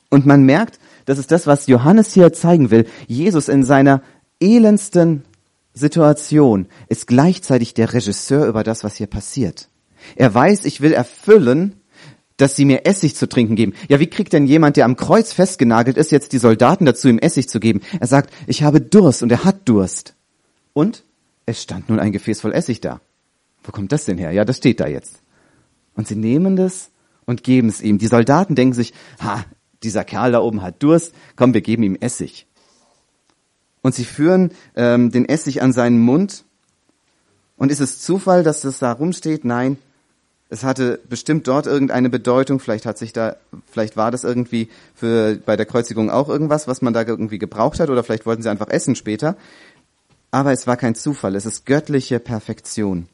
und 0.10 0.26
man 0.26 0.44
merkt, 0.44 0.80
das 1.06 1.18
ist 1.18 1.32
das, 1.32 1.48
was 1.48 1.68
Johannes 1.68 2.14
hier 2.14 2.34
zeigen 2.34 2.72
will. 2.72 2.86
Jesus 3.08 3.48
in 3.48 3.64
seiner 3.64 4.02
elendsten 4.40 5.24
Situation 5.74 6.68
ist 6.88 7.08
gleichzeitig 7.08 7.74
der 7.74 7.94
Regisseur 7.94 8.48
über 8.48 8.64
das, 8.64 8.84
was 8.84 8.96
hier 8.96 9.08
passiert. 9.08 9.70
Er 10.16 10.34
weiß, 10.34 10.66
ich 10.66 10.82
will 10.82 10.94
erfüllen, 10.94 11.76
dass 12.38 12.56
sie 12.56 12.66
mir 12.66 12.86
Essig 12.86 13.16
zu 13.16 13.28
trinken 13.28 13.56
geben. 13.56 13.74
Ja, 13.88 14.00
wie 14.00 14.10
kriegt 14.10 14.34
denn 14.34 14.46
jemand, 14.46 14.78
der 14.78 14.86
am 14.86 14.98
Kreuz 14.98 15.32
festgenagelt 15.32 15.98
ist, 15.98 16.12
jetzt 16.12 16.34
die 16.34 16.38
Soldaten 16.38 16.86
dazu, 16.86 17.08
ihm 17.08 17.20
Essig 17.20 17.48
zu 17.48 17.60
geben? 17.60 17.82
Er 18.00 18.08
sagt, 18.08 18.34
ich 18.48 18.64
habe 18.64 18.82
Durst 18.82 19.24
und 19.24 19.32
er 19.32 19.46
hat 19.46 19.68
Durst. 19.68 20.16
Und 20.74 21.04
es 21.46 21.62
stand 21.62 21.90
nun 21.90 22.00
ein 22.00 22.12
Gefäß 22.12 22.42
voll 22.42 22.54
Essig 22.54 22.82
da. 22.82 23.00
Wo 23.64 23.72
kommt 23.72 23.92
das 23.92 24.06
denn 24.06 24.18
her? 24.18 24.32
Ja, 24.32 24.44
das 24.44 24.58
steht 24.58 24.80
da 24.80 24.88
jetzt. 24.88 25.22
Und 25.96 26.08
sie 26.08 26.16
nehmen 26.16 26.56
das 26.56 26.92
und 27.26 27.44
geben 27.44 27.70
es 27.70 27.82
ihm. 27.82 27.98
Die 27.98 28.08
Soldaten 28.08 28.56
denken 28.56 28.74
sich, 28.74 28.94
ha, 29.20 29.46
dieser 29.86 30.04
Kerl 30.04 30.34
da 30.34 30.42
oben 30.42 30.62
hat 30.62 30.84
Durst, 30.84 31.13
komm, 31.36 31.54
wir 31.54 31.62
geben 31.62 31.84
ihm 31.84 31.96
Essig. 31.96 32.48
Und 33.82 33.96
sie 33.96 34.04
führen 34.04 34.51
ähm, 34.75 35.12
den 35.12 35.30
Essig 35.30 35.62
an 35.62 35.72
seinen 35.72 36.00
Mund. 36.00 36.44
Und 37.56 37.72
ist 37.72 37.80
es 37.80 38.01
Zufall, 38.01 38.44
dass 38.44 38.62
das 38.62 38.80
da 38.80 38.92
rumsteht? 38.92 39.46
Nein, 39.46 39.77
es 40.50 40.63
hatte 40.63 41.00
bestimmt 41.08 41.48
dort 41.48 41.68
irgendeine 41.68 42.10
Bedeutung. 42.10 42.60
Vielleicht 42.60 42.86
hat 42.86 42.98
sich 42.98 43.13
da, 43.13 43.36
vielleicht 43.72 43.96
war 43.96 44.12
das 44.12 44.24
irgendwie 44.24 44.70
für 44.94 45.36
bei 45.38 45.56
der 45.56 45.65
Kreuzigung 45.65 46.10
auch 46.10 46.30
irgendwas, 46.30 46.68
was 46.68 46.82
man 46.82 46.94
da 46.94 47.04
irgendwie 47.04 47.38
gebraucht 47.38 47.80
hat, 47.80 47.89
oder 47.89 48.04
vielleicht 48.04 48.25
wollten 48.25 48.42
sie 48.42 48.50
einfach 48.50 48.70
essen 48.70 48.96
später. 48.96 49.38
Aber 50.32 50.51
es 50.51 50.68
war 50.68 50.77
kein 50.77 50.96
Zufall. 50.96 51.36
Es 51.36 51.46
ist 51.46 51.65
göttliche 51.65 52.20
Perfektion. 52.20 53.08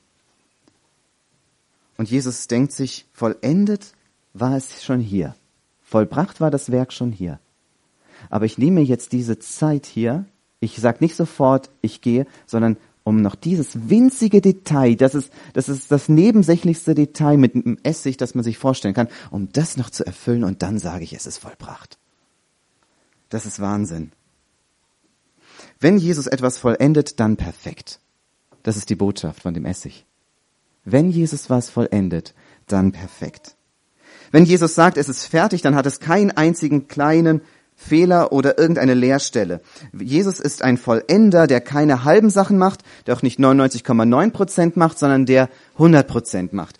Und 1.98 2.10
Jesus 2.10 2.48
denkt 2.48 2.72
sich, 2.72 3.06
vollendet 3.14 3.94
war 4.34 4.56
es 4.56 4.84
schon 4.84 5.00
hier. 5.00 5.36
Vollbracht 5.92 6.40
war 6.40 6.50
das 6.50 6.72
Werk 6.72 6.94
schon 6.94 7.12
hier. 7.12 7.42
Aber 8.30 8.46
ich 8.46 8.58
nehme 8.58 8.80
jetzt 8.80 9.12
diese 9.12 9.40
Zeit 9.40 9.86
hier. 9.86 10.24
Ich 10.62 10.78
sage 10.78 11.00
nicht 11.02 11.18
sofort, 11.18 11.70
ich 11.82 12.00
gehe, 12.00 12.26
sondern 12.46 12.78
um 13.04 13.22
noch 13.22 13.36
dieses 13.36 13.90
winzige 13.90 14.40
Detail, 14.40 14.96
das 14.96 15.16
ist, 15.16 15.34
das 15.52 15.68
ist 15.68 15.92
das 15.92 16.08
nebensächlichste 16.08 16.96
Detail 16.96 17.36
mit 17.36 17.56
einem 17.56 17.78
Essig, 17.84 18.16
das 18.16 18.36
man 18.36 18.44
sich 18.46 18.58
vorstellen 18.58 18.94
kann, 18.94 19.10
um 19.32 19.52
das 19.52 19.76
noch 19.76 19.90
zu 19.90 20.06
erfüllen 20.06 20.46
und 20.46 20.62
dann 20.62 20.80
sage 20.80 21.04
ich, 21.04 21.12
es 21.12 21.26
ist 21.26 21.40
vollbracht. 21.40 21.98
Das 23.28 23.46
ist 23.46 23.60
Wahnsinn. 23.60 24.14
Wenn 25.82 25.98
Jesus 25.98 26.28
etwas 26.28 26.58
vollendet, 26.58 27.20
dann 27.20 27.36
perfekt. 27.36 28.00
Das 28.64 28.78
ist 28.78 28.90
die 28.90 28.96
Botschaft 28.96 29.42
von 29.42 29.54
dem 29.54 29.66
Essig. 29.66 30.06
Wenn 30.86 31.12
Jesus 31.12 31.50
was 31.50 31.70
vollendet, 31.70 32.34
dann 32.68 32.94
perfekt. 32.94 33.58
Wenn 34.32 34.46
Jesus 34.46 34.76
sagt, 34.76 34.98
es 34.98 35.10
ist 35.10 35.26
fertig, 35.26 35.62
dann 35.62 35.76
hat 35.76 35.86
es 35.86 36.00
keinen 36.00 36.32
einzigen 36.32 36.88
kleinen 36.88 37.42
Fehler 37.76 38.32
oder 38.32 38.58
irgendeine 38.58 38.94
Leerstelle. 38.94 39.62
Jesus 39.98 40.40
ist 40.40 40.64
ein 40.64 40.78
Vollender, 40.78 41.48
der 41.48 41.62
keine 41.62 42.04
halben 42.04 42.30
Sachen 42.30 42.58
macht, 42.58 42.82
der 43.08 43.16
auch 43.16 43.24
nicht 43.24 43.40
99,9 43.40 44.32
Prozent 44.32 44.78
macht, 44.78 45.00
sondern 45.00 45.26
der 45.26 45.50
100 45.74 46.08
Prozent 46.08 46.54
macht. 46.54 46.78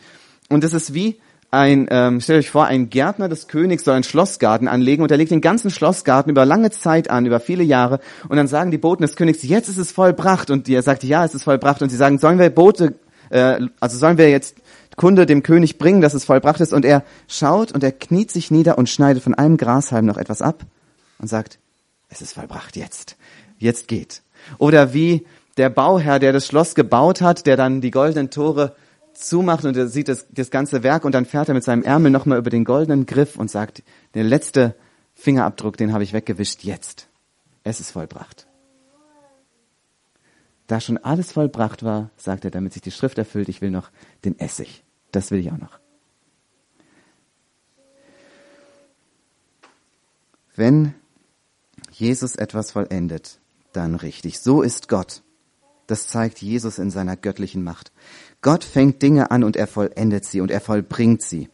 Und 0.50 0.64
es 0.64 0.74
ist 0.74 0.94
wie 0.94 1.20
ein, 1.50 1.88
ähm, 1.92 2.22
stellt 2.22 2.40
euch 2.40 2.50
vor, 2.50 2.66
ein 2.66 2.90
Gärtner 2.90 3.28
des 3.28 3.50
Königs 3.50 3.84
soll 3.84 3.96
einen 3.96 4.06
Schlossgarten 4.06 4.70
anlegen 4.70 5.04
und 5.04 5.12
er 5.12 5.18
legt 5.18 5.32
den 5.32 5.42
ganzen 5.42 5.70
Schlossgarten 5.70 6.32
über 6.32 6.46
lange 6.46 6.72
Zeit 6.72 7.10
an, 7.10 7.26
über 7.26 7.42
viele 7.42 7.64
Jahre. 7.64 8.00
Und 8.30 8.38
dann 8.38 8.48
sagen 8.48 8.72
die 8.72 8.78
Boten 8.78 9.02
des 9.02 9.18
Königs, 9.18 9.44
jetzt 9.44 9.68
ist 9.68 9.78
es 9.78 9.92
vollbracht. 9.92 10.50
Und 10.50 10.70
er 10.70 10.82
sagt, 10.82 11.04
ja, 11.04 11.26
es 11.26 11.36
ist 11.36 11.44
vollbracht. 11.44 11.82
Und 11.82 11.90
sie 11.90 11.98
sagen, 11.98 12.20
sollen 12.20 12.40
wir 12.40 12.50
Boote, 12.50 12.96
äh, 13.32 13.60
also 13.82 13.98
sollen 13.98 14.18
wir 14.18 14.30
jetzt 14.30 14.56
Kunde 14.98 15.26
dem 15.26 15.44
König 15.44 15.78
bringen, 15.78 16.02
dass 16.02 16.14
es 16.14 16.26
vollbracht 16.26 16.60
ist? 16.60 16.74
Und 16.74 16.86
er 16.86 17.04
schaut 17.28 17.72
und 17.72 17.84
er 17.84 17.92
kniet 17.92 18.32
sich 18.32 18.52
nieder 18.52 18.78
und 18.78 18.90
schneidet 18.90 19.24
von 19.24 19.34
einem 19.34 19.58
Grashalm 19.58 20.06
noch 20.06 20.18
etwas 20.18 20.42
ab 20.42 20.66
und 21.20 21.28
sagt, 21.28 21.60
es 22.10 22.22
ist 22.22 22.34
vollbracht 22.34 22.76
jetzt. 22.76 23.16
Jetzt 23.58 23.88
geht. 23.88 24.22
Oder 24.58 24.94
wie 24.94 25.26
der 25.58 25.70
Bauherr, 25.70 26.20
der 26.20 26.34
das 26.34 26.48
Schloss 26.48 26.76
gebaut 26.76 27.22
hat, 27.22 27.46
der 27.46 27.58
dann 27.58 27.82
die 27.82 27.92
goldenen 27.92 28.30
Tore 28.30 28.76
zumacht 29.14 29.66
und 29.66 29.78
er 29.78 29.88
sieht 29.88 30.08
das, 30.08 30.26
das 30.32 30.52
ganze 30.52 30.84
Werk 30.84 31.06
und 31.06 31.14
dann 31.14 31.26
fährt 31.26 31.48
er 31.48 31.54
mit 31.54 31.64
seinem 31.64 31.84
Ärmel 31.84 32.12
nochmal 32.12 32.38
über 32.38 32.50
den 32.50 32.64
goldenen 32.64 33.06
Griff 33.06 33.38
und 33.38 33.52
sagt, 33.52 33.84
der 34.14 34.24
letzte 34.24 34.76
Fingerabdruck, 35.16 35.78
den 35.78 35.94
habe 35.94 36.04
ich 36.04 36.14
weggewischt, 36.14 36.64
jetzt. 36.64 37.08
Es 37.64 37.80
ist 37.80 37.92
vollbracht. 37.92 38.48
Da 40.72 40.80
schon 40.80 40.98
alles 41.00 41.34
vollbracht 41.34 41.84
war, 41.84 42.12
sagt 42.16 42.46
er, 42.46 42.50
damit 42.50 42.72
sich 42.72 42.82
die 42.82 42.92
Schrift 42.92 43.18
erfüllt, 43.18 43.50
ich 43.50 43.60
will 43.60 43.72
noch 43.72 43.92
den 44.24 44.40
Essig. 44.40 44.86
Das 45.12 45.30
will 45.30 45.42
ich 45.42 45.52
auch 45.52 45.58
noch. 45.58 45.82
Wenn 50.56 50.94
Jesus 51.92 52.38
etwas 52.38 52.72
vollendet, 52.72 53.42
dann 53.74 53.96
richtig. 53.96 54.40
So 54.40 54.62
ist 54.62 54.88
Gott. 54.88 55.24
Das 55.88 56.08
zeigt 56.08 56.42
Jesus 56.42 56.80
in 56.80 56.90
seiner 56.90 57.18
göttlichen 57.18 57.66
Macht. 57.66 57.92
Gott 58.40 58.64
fängt 58.64 59.02
Dinge 59.02 59.30
an 59.30 59.44
und 59.44 59.58
er 59.58 59.68
vollendet 59.68 60.24
sie 60.24 60.40
und 60.40 60.52
er 60.52 60.62
vollbringt 60.62 61.22
sie. 61.22 61.50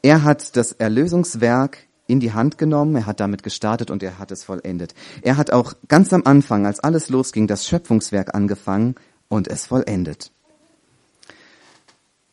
Er 0.00 0.22
hat 0.22 0.56
das 0.56 0.72
Erlösungswerk 0.72 1.76
in 2.06 2.20
die 2.20 2.32
Hand 2.32 2.58
genommen, 2.58 2.96
er 2.96 3.06
hat 3.06 3.20
damit 3.20 3.42
gestartet 3.42 3.90
und 3.90 4.02
er 4.02 4.18
hat 4.18 4.30
es 4.30 4.44
vollendet. 4.44 4.94
Er 5.22 5.36
hat 5.36 5.52
auch 5.52 5.74
ganz 5.88 6.12
am 6.12 6.22
Anfang, 6.24 6.66
als 6.66 6.80
alles 6.80 7.08
losging, 7.08 7.46
das 7.46 7.66
Schöpfungswerk 7.66 8.34
angefangen 8.34 8.96
und 9.28 9.48
es 9.48 9.66
vollendet. 9.66 10.32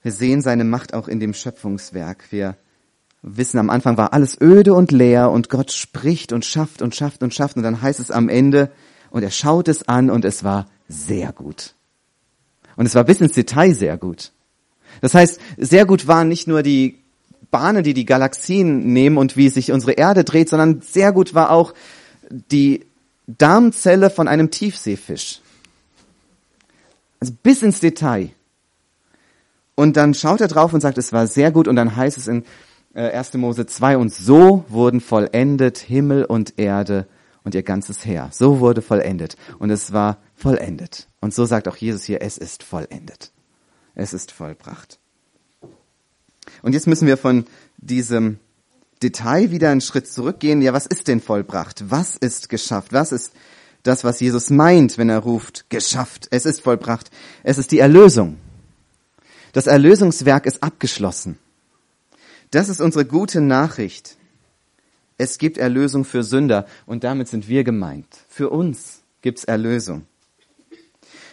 Wir 0.01 0.11
sehen 0.11 0.41
seine 0.41 0.63
Macht 0.63 0.93
auch 0.93 1.07
in 1.07 1.19
dem 1.19 1.33
Schöpfungswerk. 1.33 2.25
Wir 2.31 2.55
wissen, 3.21 3.59
am 3.59 3.69
Anfang 3.69 3.97
war 3.97 4.13
alles 4.13 4.39
öde 4.39 4.73
und 4.73 4.91
leer 4.91 5.29
und 5.29 5.49
Gott 5.49 5.71
spricht 5.71 6.31
und 6.33 6.45
schafft 6.45 6.81
und 6.81 6.95
schafft 6.95 7.21
und 7.21 7.33
schafft 7.33 7.57
und 7.57 7.63
dann 7.63 7.81
heißt 7.81 7.99
es 7.99 8.11
am 8.11 8.29
Ende, 8.29 8.71
und 9.11 9.23
er 9.23 9.31
schaut 9.31 9.67
es 9.67 9.88
an 9.88 10.09
und 10.09 10.23
es 10.23 10.43
war 10.43 10.67
sehr 10.88 11.31
gut. 11.33 11.73
Und 12.75 12.85
es 12.85 12.95
war 12.95 13.03
bis 13.03 13.21
ins 13.21 13.33
Detail 13.33 13.73
sehr 13.73 13.97
gut. 13.97 14.31
Das 15.01 15.13
heißt, 15.13 15.39
sehr 15.57 15.85
gut 15.85 16.07
waren 16.07 16.27
nicht 16.27 16.47
nur 16.47 16.63
die 16.63 16.98
Bahnen, 17.51 17.83
die 17.83 17.93
die 17.93 18.05
Galaxien 18.05 18.93
nehmen 18.93 19.17
und 19.17 19.37
wie 19.37 19.49
sich 19.49 19.71
unsere 19.71 19.93
Erde 19.93 20.23
dreht, 20.23 20.49
sondern 20.49 20.81
sehr 20.81 21.11
gut 21.11 21.33
war 21.33 21.51
auch 21.51 21.73
die 22.29 22.85
Darmzelle 23.27 24.09
von 24.09 24.27
einem 24.27 24.51
Tiefseefisch. 24.51 25.41
Also 27.19 27.33
bis 27.43 27.61
ins 27.61 27.79
Detail. 27.79 28.29
Und 29.75 29.97
dann 29.97 30.13
schaut 30.13 30.41
er 30.41 30.47
drauf 30.47 30.73
und 30.73 30.81
sagt, 30.81 30.97
es 30.97 31.13
war 31.13 31.27
sehr 31.27 31.51
gut 31.51 31.67
und 31.67 31.75
dann 31.75 31.95
heißt 31.95 32.17
es 32.17 32.27
in 32.27 32.43
1. 32.93 33.33
Äh, 33.33 33.37
Mose 33.37 33.65
2, 33.65 33.97
und 33.97 34.13
so 34.13 34.65
wurden 34.67 34.99
vollendet 34.99 35.77
Himmel 35.77 36.25
und 36.25 36.57
Erde 36.57 37.07
und 37.43 37.55
ihr 37.55 37.63
ganzes 37.63 38.05
Heer. 38.05 38.29
So 38.31 38.59
wurde 38.59 38.81
vollendet. 38.81 39.37
Und 39.59 39.69
es 39.69 39.93
war 39.93 40.17
vollendet. 40.35 41.07
Und 41.21 41.33
so 41.33 41.45
sagt 41.45 41.67
auch 41.67 41.77
Jesus 41.77 42.03
hier, 42.03 42.21
es 42.21 42.37
ist 42.37 42.63
vollendet. 42.63 43.31
Es 43.95 44.13
ist 44.13 44.31
vollbracht. 44.31 44.98
Und 46.62 46.74
jetzt 46.74 46.88
müssen 46.88 47.08
wir 47.08 47.17
von 47.17 47.46
diesem 47.77 48.39
Detail 49.01 49.51
wieder 49.51 49.69
einen 49.69 49.81
Schritt 49.81 50.08
zurückgehen. 50.08 50.62
Ja, 50.62 50.74
was 50.74 50.86
ist 50.86 51.08
denn 51.08 51.22
vollbracht? 51.22 51.89
Was 51.89 52.15
ist 52.17 52.50
geschafft? 52.50 52.91
Was 52.91 53.12
ist 53.12 53.34
das, 53.84 54.03
was 54.03 54.19
Jesus 54.19 54.50
meint, 54.50 54.98
wenn 54.98 55.10
er 55.10 55.19
ruft, 55.19 55.69
geschafft? 55.69 56.27
Es 56.31 56.46
ist 56.46 56.62
vollbracht. 56.62 57.10
Es 57.43 57.58
ist 57.58 57.72
die 57.72 57.79
Erlösung. 57.79 58.38
Das 59.53 59.67
Erlösungswerk 59.67 60.46
ist 60.46 60.62
abgeschlossen. 60.62 61.38
Das 62.51 62.69
ist 62.69 62.81
unsere 62.81 63.05
gute 63.05 63.41
Nachricht. 63.41 64.17
Es 65.17 65.38
gibt 65.38 65.58
Erlösung 65.58 66.05
für 66.05 66.24
Sünder 66.24 66.65
und 66.86 67.03
damit 67.03 67.27
sind 67.27 67.48
wir 67.48 67.63
gemeint. 67.63 68.08
Für 68.27 68.50
uns 68.50 69.01
gibt's 69.22 69.43
Erlösung. 69.43 70.05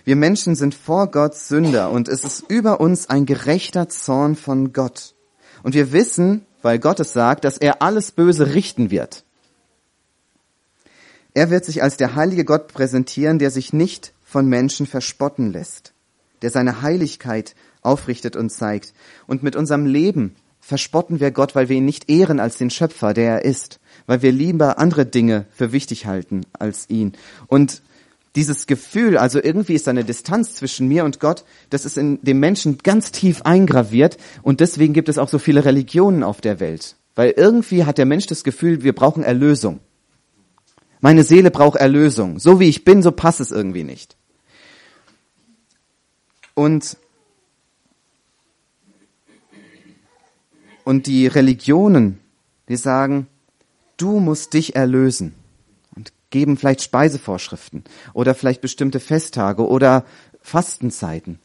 Wir 0.06 0.14
Menschen 0.14 0.54
sind 0.54 0.72
vor 0.72 1.10
Gott 1.10 1.34
Sünder 1.34 1.90
und 1.90 2.06
es 2.06 2.22
ist 2.22 2.44
über 2.48 2.80
uns 2.80 3.10
ein 3.10 3.26
gerechter 3.26 3.88
Zorn 3.88 4.36
von 4.36 4.72
Gott. 4.72 5.16
Und 5.64 5.74
wir 5.74 5.90
wissen, 5.90 6.46
weil 6.62 6.78
Gott 6.78 7.00
es 7.00 7.12
sagt, 7.12 7.44
dass 7.44 7.58
er 7.58 7.82
alles 7.82 8.12
Böse 8.12 8.54
richten 8.54 8.92
wird. 8.92 9.24
Er 11.34 11.50
wird 11.50 11.64
sich 11.64 11.82
als 11.82 11.96
der 11.96 12.14
heilige 12.14 12.44
Gott 12.44 12.68
präsentieren, 12.68 13.40
der 13.40 13.50
sich 13.50 13.72
nicht 13.72 14.12
von 14.22 14.46
Menschen 14.46 14.86
verspotten 14.86 15.52
lässt, 15.52 15.92
der 16.40 16.50
seine 16.50 16.82
Heiligkeit 16.82 17.56
aufrichtet 17.82 18.36
und 18.36 18.50
zeigt 18.50 18.94
und 19.26 19.42
mit 19.42 19.56
unserem 19.56 19.86
Leben 19.86 20.36
verspotten 20.60 21.18
wir 21.18 21.32
Gott, 21.32 21.56
weil 21.56 21.68
wir 21.68 21.78
ihn 21.78 21.84
nicht 21.84 22.08
ehren 22.08 22.38
als 22.38 22.58
den 22.58 22.70
Schöpfer, 22.70 23.12
der 23.12 23.42
er 23.42 23.44
ist, 23.44 23.80
weil 24.06 24.22
wir 24.22 24.30
lieber 24.30 24.78
andere 24.78 25.04
Dinge 25.04 25.46
für 25.52 25.72
wichtig 25.72 26.06
halten 26.06 26.42
als 26.52 26.88
ihn. 26.90 27.14
Und 27.48 27.82
dieses 28.36 28.66
Gefühl, 28.66 29.18
also 29.18 29.42
irgendwie 29.42 29.74
ist 29.74 29.88
eine 29.88 30.04
Distanz 30.04 30.54
zwischen 30.54 30.86
mir 30.86 31.04
und 31.04 31.18
Gott, 31.18 31.44
das 31.70 31.84
ist 31.84 31.98
in 31.98 32.22
dem 32.22 32.38
Menschen 32.38 32.78
ganz 32.78 33.10
tief 33.10 33.42
eingraviert 33.42 34.18
und 34.42 34.60
deswegen 34.60 34.92
gibt 34.92 35.08
es 35.08 35.18
auch 35.18 35.28
so 35.28 35.38
viele 35.38 35.64
Religionen 35.64 36.22
auf 36.22 36.40
der 36.40 36.60
Welt. 36.60 36.96
Weil 37.14 37.30
irgendwie 37.30 37.84
hat 37.84 37.98
der 37.98 38.06
Mensch 38.06 38.26
das 38.26 38.44
Gefühl, 38.44 38.82
wir 38.82 38.94
brauchen 38.94 39.24
Erlösung. 39.24 39.80
Meine 41.00 41.24
Seele 41.24 41.50
braucht 41.50 41.78
Erlösung. 41.78 42.38
So 42.38 42.60
wie 42.60 42.68
ich 42.68 42.84
bin, 42.84 43.02
so 43.02 43.10
passt 43.10 43.40
es 43.40 43.50
irgendwie 43.50 43.84
nicht. 43.84 44.16
Und 46.54 46.96
Und 50.86 51.08
die 51.08 51.26
Religionen, 51.26 52.20
die 52.68 52.76
sagen, 52.76 53.26
du 53.96 54.20
musst 54.20 54.54
dich 54.54 54.76
erlösen. 54.76 55.34
Geben 56.30 56.56
vielleicht 56.56 56.82
Speisevorschriften 56.82 57.84
oder 58.12 58.34
vielleicht 58.34 58.60
bestimmte 58.60 59.00
Festtage 59.00 59.66
oder 59.66 60.04
Fastenzeiten. 60.42 61.38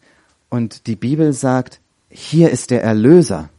Und 0.49 0.87
die 0.87 0.95
Bibel 0.95 1.33
sagt, 1.33 1.79
hier 2.09 2.49
ist 2.49 2.71
der 2.71 2.83
Erlöser. 2.83 3.49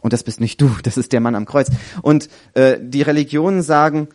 Und 0.00 0.12
das 0.12 0.22
bist 0.22 0.40
nicht 0.40 0.60
du, 0.60 0.70
das 0.82 0.96
ist 0.96 1.12
der 1.12 1.20
Mann 1.20 1.34
am 1.34 1.46
Kreuz. 1.46 1.68
Und 2.02 2.28
äh, 2.54 2.78
die 2.80 3.02
Religionen 3.02 3.62
sagen, 3.62 4.08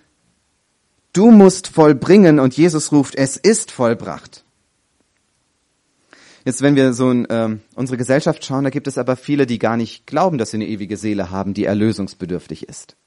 du 1.14 1.32
musst 1.32 1.68
vollbringen 1.68 2.40
und 2.40 2.56
Jesus 2.58 2.92
ruft, 2.92 3.16
es 3.16 3.38
ist 3.38 3.72
vollbracht. 3.72 4.44
Jetzt, 6.46 6.62
wenn 6.62 6.76
wir 6.76 6.94
so 6.94 7.10
in 7.10 7.26
ähm, 7.30 7.62
unsere 7.76 7.98
Gesellschaft 7.98 8.44
schauen, 8.44 8.66
da 8.66 8.70
gibt 8.70 8.88
es 8.88 8.98
aber 8.98 9.16
viele, 9.16 9.46
die 9.46 9.60
gar 9.60 9.78
nicht 9.78 10.06
glauben, 10.06 10.38
dass 10.38 10.52
sie 10.52 10.58
eine 10.58 10.68
ewige 10.68 10.98
Seele 10.98 11.32
haben, 11.32 11.54
die 11.54 11.66
erlösungsbedürftig 11.66 12.68
ist. 12.68 12.98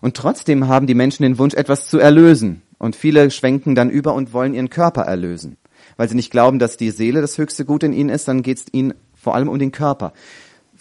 Und 0.00 0.16
trotzdem 0.16 0.68
haben 0.68 0.86
die 0.86 0.94
Menschen 0.94 1.22
den 1.22 1.38
Wunsch, 1.38 1.54
etwas 1.54 1.88
zu 1.88 1.98
erlösen. 1.98 2.62
Und 2.78 2.96
viele 2.96 3.30
schwenken 3.30 3.74
dann 3.74 3.90
über 3.90 4.14
und 4.14 4.32
wollen 4.32 4.54
ihren 4.54 4.70
Körper 4.70 5.02
erlösen. 5.02 5.56
Weil 5.96 6.08
sie 6.08 6.16
nicht 6.16 6.30
glauben, 6.30 6.58
dass 6.58 6.76
die 6.76 6.90
Seele 6.90 7.20
das 7.20 7.38
höchste 7.38 7.64
Gut 7.64 7.82
in 7.82 7.92
ihnen 7.92 8.10
ist, 8.10 8.28
dann 8.28 8.42
geht 8.42 8.58
es 8.58 8.64
ihnen 8.72 8.94
vor 9.14 9.34
allem 9.34 9.48
um 9.48 9.58
den 9.58 9.72
Körper. 9.72 10.12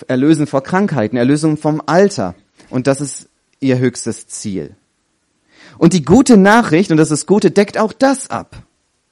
Erlösen 0.08 0.48
vor 0.48 0.64
Krankheiten, 0.64 1.18
Erlösung 1.18 1.58
vom 1.58 1.82
Alter. 1.86 2.36
Und 2.70 2.88
das 2.88 3.00
ist 3.00 3.30
ihr 3.60 3.80
höchstes 3.80 4.28
Ziel. 4.28 4.76
Und 5.78 5.94
die 5.94 6.04
gute 6.04 6.38
Nachricht, 6.38 6.92
und 6.92 6.98
das 6.98 7.12
ist 7.12 7.26
Gute, 7.26 7.52
deckt 7.52 7.78
auch 7.78 7.94
das 7.94 8.30
ab. 8.30 8.64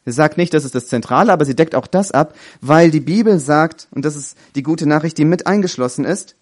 Sie 0.05 0.11
sagt 0.11 0.37
nicht, 0.37 0.53
das 0.53 0.65
ist 0.65 0.73
das 0.73 0.87
Zentrale, 0.87 1.31
aber 1.31 1.45
sie 1.45 1.55
deckt 1.55 1.75
auch 1.75 1.87
das 1.87 2.11
ab, 2.11 2.35
weil 2.59 2.89
die 2.89 2.99
Bibel 2.99 3.39
sagt, 3.39 3.87
und 3.91 4.03
das 4.03 4.15
ist 4.15 4.35
die 4.55 4.63
gute 4.63 4.87
Nachricht, 4.87 5.17
die 5.17 5.25
mit 5.25 5.45
eingeschlossen 5.45 6.05
ist, 6.05 6.35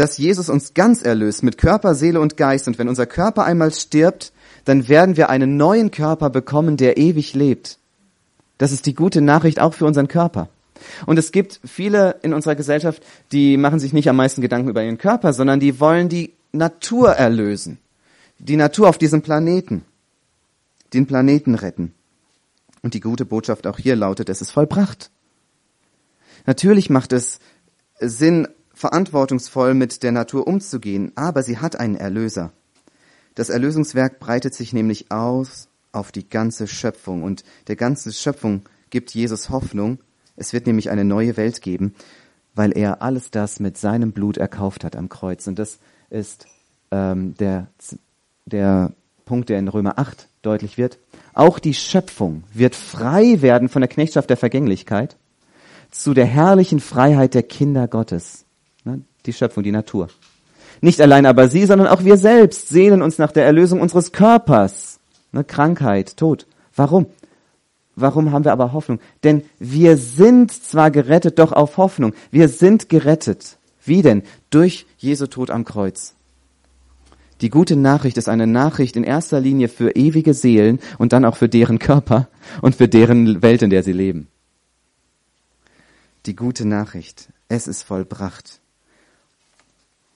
dass 0.00 0.16
Jesus 0.16 0.48
uns 0.48 0.72
ganz 0.72 1.02
erlöst 1.02 1.42
mit 1.42 1.58
Körper, 1.58 1.94
Seele 1.94 2.20
und 2.20 2.38
Geist. 2.38 2.66
Und 2.66 2.78
wenn 2.78 2.88
unser 2.88 3.04
Körper 3.04 3.44
einmal 3.44 3.70
stirbt, 3.70 4.32
dann 4.64 4.88
werden 4.88 5.18
wir 5.18 5.28
einen 5.28 5.58
neuen 5.58 5.90
Körper 5.90 6.30
bekommen, 6.30 6.78
der 6.78 6.96
ewig 6.96 7.34
lebt. 7.34 7.78
Das 8.56 8.72
ist 8.72 8.86
die 8.86 8.94
gute 8.94 9.20
Nachricht 9.20 9.60
auch 9.60 9.74
für 9.74 9.84
unseren 9.84 10.08
Körper. 10.08 10.48
Und 11.04 11.18
es 11.18 11.32
gibt 11.32 11.60
viele 11.66 12.16
in 12.22 12.32
unserer 12.32 12.54
Gesellschaft, 12.54 13.02
die 13.30 13.58
machen 13.58 13.78
sich 13.78 13.92
nicht 13.92 14.08
am 14.08 14.16
meisten 14.16 14.40
Gedanken 14.40 14.70
über 14.70 14.82
ihren 14.82 14.96
Körper, 14.96 15.34
sondern 15.34 15.60
die 15.60 15.80
wollen 15.80 16.08
die 16.08 16.32
Natur 16.52 17.10
erlösen. 17.10 17.78
Die 18.38 18.56
Natur 18.56 18.88
auf 18.88 18.96
diesem 18.96 19.20
Planeten. 19.20 19.84
Den 20.94 21.06
Planeten 21.06 21.54
retten. 21.54 21.92
Und 22.80 22.94
die 22.94 23.00
gute 23.00 23.26
Botschaft 23.26 23.66
auch 23.66 23.78
hier 23.78 23.96
lautet, 23.96 24.30
es 24.30 24.40
ist 24.40 24.50
vollbracht. 24.50 25.10
Natürlich 26.46 26.88
macht 26.88 27.12
es 27.12 27.38
Sinn, 28.00 28.48
verantwortungsvoll 28.80 29.74
mit 29.74 30.02
der 30.02 30.10
Natur 30.10 30.46
umzugehen, 30.46 31.12
aber 31.14 31.42
sie 31.42 31.58
hat 31.58 31.78
einen 31.78 31.96
Erlöser. 31.96 32.50
Das 33.34 33.50
Erlösungswerk 33.50 34.20
breitet 34.20 34.54
sich 34.54 34.72
nämlich 34.72 35.12
aus 35.12 35.68
auf 35.92 36.12
die 36.12 36.26
ganze 36.26 36.66
Schöpfung 36.66 37.22
und 37.22 37.44
der 37.68 37.76
ganzen 37.76 38.10
Schöpfung 38.10 38.62
gibt 38.88 39.10
Jesus 39.10 39.50
Hoffnung. 39.50 39.98
Es 40.34 40.54
wird 40.54 40.66
nämlich 40.66 40.88
eine 40.88 41.04
neue 41.04 41.36
Welt 41.36 41.60
geben, 41.60 41.94
weil 42.54 42.72
er 42.74 43.02
alles 43.02 43.30
das 43.30 43.60
mit 43.60 43.76
seinem 43.76 44.12
Blut 44.12 44.38
erkauft 44.38 44.82
hat 44.82 44.96
am 44.96 45.10
Kreuz. 45.10 45.46
Und 45.46 45.58
das 45.58 45.78
ist 46.08 46.46
ähm, 46.90 47.34
der, 47.34 47.66
der 48.46 48.94
Punkt, 49.26 49.50
der 49.50 49.58
in 49.58 49.68
Römer 49.68 49.98
8 49.98 50.26
deutlich 50.40 50.78
wird. 50.78 50.98
Auch 51.34 51.58
die 51.58 51.74
Schöpfung 51.74 52.44
wird 52.54 52.74
frei 52.74 53.42
werden 53.42 53.68
von 53.68 53.82
der 53.82 53.90
Knechtschaft 53.90 54.30
der 54.30 54.38
Vergänglichkeit 54.38 55.18
zu 55.90 56.14
der 56.14 56.24
herrlichen 56.24 56.80
Freiheit 56.80 57.34
der 57.34 57.42
Kinder 57.42 57.86
Gottes. 57.86 58.46
Die 59.26 59.32
Schöpfung, 59.32 59.62
die 59.62 59.72
Natur. 59.72 60.08
Nicht 60.80 61.00
allein 61.00 61.26
aber 61.26 61.48
sie, 61.48 61.66
sondern 61.66 61.88
auch 61.88 62.04
wir 62.04 62.16
selbst 62.16 62.68
sehnen 62.68 63.02
uns 63.02 63.18
nach 63.18 63.32
der 63.32 63.44
Erlösung 63.44 63.80
unseres 63.80 64.12
Körpers. 64.12 64.98
Ne? 65.32 65.44
Krankheit, 65.44 66.16
Tod. 66.16 66.46
Warum? 66.74 67.06
Warum 67.96 68.32
haben 68.32 68.44
wir 68.44 68.52
aber 68.52 68.72
Hoffnung? 68.72 69.00
Denn 69.24 69.42
wir 69.58 69.96
sind 69.96 70.52
zwar 70.52 70.90
gerettet, 70.90 71.38
doch 71.38 71.52
auf 71.52 71.76
Hoffnung. 71.76 72.14
Wir 72.30 72.48
sind 72.48 72.88
gerettet. 72.88 73.58
Wie 73.84 74.02
denn? 74.02 74.22
Durch 74.48 74.86
Jesu 74.96 75.26
Tod 75.26 75.50
am 75.50 75.64
Kreuz. 75.64 76.14
Die 77.40 77.50
gute 77.50 77.76
Nachricht 77.76 78.18
ist 78.18 78.28
eine 78.28 78.46
Nachricht 78.46 78.96
in 78.96 79.04
erster 79.04 79.40
Linie 79.40 79.68
für 79.68 79.96
ewige 79.96 80.34
Seelen 80.34 80.78
und 80.98 81.12
dann 81.12 81.24
auch 81.24 81.36
für 81.36 81.48
deren 81.48 81.78
Körper 81.78 82.28
und 82.60 82.74
für 82.76 82.88
deren 82.88 83.42
Welt, 83.42 83.62
in 83.62 83.70
der 83.70 83.82
sie 83.82 83.92
leben. 83.92 84.28
Die 86.26 86.36
gute 86.36 86.66
Nachricht. 86.66 87.30
Es 87.48 87.66
ist 87.66 87.82
vollbracht. 87.82 88.60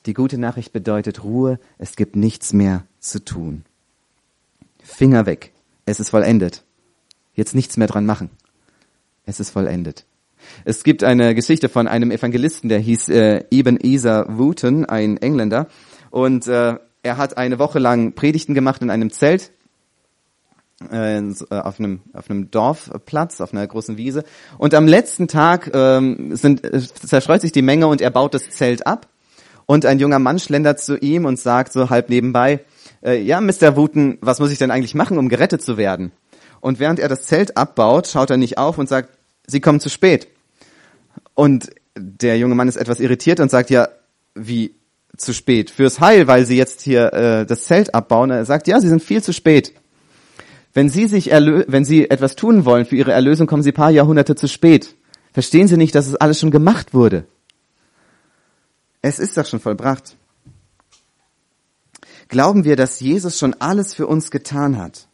Die 0.06 0.14
gute 0.14 0.38
Nachricht 0.38 0.72
bedeutet 0.72 1.24
Ruhe, 1.24 1.58
es 1.78 1.96
gibt 1.96 2.14
nichts 2.16 2.52
mehr 2.52 2.84
zu 3.00 3.24
tun. 3.24 3.64
Finger 4.82 5.24
weg, 5.26 5.52
es 5.86 5.98
ist 5.98 6.10
vollendet. 6.10 6.62
Jetzt 7.34 7.54
nichts 7.54 7.76
mehr 7.76 7.88
dran 7.88 8.04
machen. 8.04 8.30
Es 9.24 9.40
ist 9.40 9.50
vollendet. 9.50 10.04
Es 10.66 10.84
gibt 10.84 11.02
eine 11.04 11.34
Geschichte 11.34 11.70
von 11.70 11.88
einem 11.88 12.10
Evangelisten, 12.10 12.68
der 12.68 12.78
hieß 12.78 13.08
äh, 13.08 13.44
Eben 13.50 13.78
Ezer 13.82 14.26
Wooten, 14.38 14.84
ein 14.84 15.16
Engländer, 15.16 15.68
und 16.10 16.46
äh, 16.46 16.76
er 17.02 17.16
hat 17.16 17.38
eine 17.38 17.58
Woche 17.58 17.78
lang 17.78 18.14
Predigten 18.14 18.54
gemacht 18.54 18.82
in 18.82 18.90
einem 18.90 19.10
Zelt 19.10 19.52
äh, 20.92 21.18
äh, 21.18 21.34
auf 21.50 21.78
einem 21.78 22.00
auf 22.12 22.28
einem 22.28 22.50
Dorfplatz, 22.50 23.40
auf 23.40 23.52
einer 23.52 23.66
großen 23.66 23.96
Wiese. 23.96 24.24
Und 24.58 24.74
am 24.74 24.86
letzten 24.86 25.28
Tag 25.28 25.70
ähm, 25.72 26.36
sind, 26.36 26.64
äh, 26.64 26.80
zerstreut 26.80 27.40
sich 27.40 27.52
die 27.52 27.62
Menge 27.62 27.86
und 27.86 28.00
er 28.00 28.10
baut 28.10 28.34
das 28.34 28.50
Zelt 28.50 28.86
ab. 28.86 29.08
Und 29.66 29.87
ein 29.87 29.98
junger 29.98 30.18
Mann 30.18 30.38
schlendert 30.38 30.81
zu 30.81 30.98
ihm 30.98 31.24
und 31.24 31.38
sagt 31.38 31.72
so 31.72 31.90
halb 31.90 32.11
nebenbei, 32.11 32.61
äh, 33.05 33.20
ja, 33.20 33.40
Mr. 33.40 33.77
Wooten, 33.77 34.18
was 34.20 34.40
muss 34.40 34.50
ich 34.50 34.59
denn 34.59 34.70
eigentlich 34.70 34.94
machen, 34.94 35.18
um 35.18 35.29
gerettet 35.29 35.62
zu 35.62 35.77
werden? 35.77 36.12
Und 36.61 36.81
während 36.81 36.98
er 36.98 37.09
das 37.09 37.27
Zelt 37.27 37.57
abbaut, 37.57 38.07
schaut 38.07 38.31
er 38.31 38.37
nicht 38.37 38.59
auf 38.59 38.79
und 38.79 38.88
sagt, 38.88 39.11
Sie 39.46 39.61
kommen 39.61 39.81
zu 39.81 39.90
spät. 39.90 40.29
Und 41.35 41.70
der 41.96 42.38
junge 42.38 42.55
Mann 42.55 42.68
ist 42.68 42.77
etwas 42.77 43.00
irritiert 43.00 43.40
und 43.40 43.50
sagt, 43.50 43.70
ja, 43.70 43.88
wie 44.35 44.74
zu 45.16 45.33
spät? 45.33 45.70
Fürs 45.70 46.00
Heil, 46.00 46.27
weil 46.27 46.46
Sie 46.46 46.57
jetzt 46.57 46.81
hier 46.81 47.12
äh, 47.12 47.46
das 47.46 47.64
Zelt 47.64 47.94
abbauen. 47.94 48.31
Er 48.31 48.44
sagt, 48.44 48.66
ja, 48.66 48.81
Sie 48.81 48.88
sind 48.88 49.03
viel 49.03 49.22
zu 49.22 49.33
spät. 49.33 49.74
Wenn 50.72 50.88
Sie 50.88 51.07
sich 51.07 51.31
erlö 51.31 51.64
wenn 51.68 51.85
Sie 51.85 52.11
etwas 52.11 52.35
tun 52.35 52.64
wollen 52.64 52.85
für 52.85 52.96
Ihre 52.96 53.12
Erlösung, 53.12 53.46
kommen 53.46 53.62
Sie 53.62 53.72
paar 53.72 53.90
Jahrhunderte 53.90 54.35
zu 54.35 54.48
spät. 54.48 54.96
Verstehen 55.33 55.68
Sie 55.68 55.77
nicht, 55.77 55.94
dass 55.94 56.07
es 56.07 56.16
alles 56.16 56.40
schon 56.40 56.50
gemacht 56.50 56.94
wurde? 56.94 57.27
Es 59.06 59.18
ist 59.18 59.36
doch 59.36 59.44
schon 59.44 59.60
vollbracht. 59.60 60.16
Glauben 62.28 62.64
wir, 62.64 62.74
dass 62.74 63.00
Jesus 63.00 63.38
schon 63.38 63.52
alles 63.52 63.92
für 63.92 64.06
uns 64.06 64.30
getan 64.30 64.78
hat? 64.78 65.08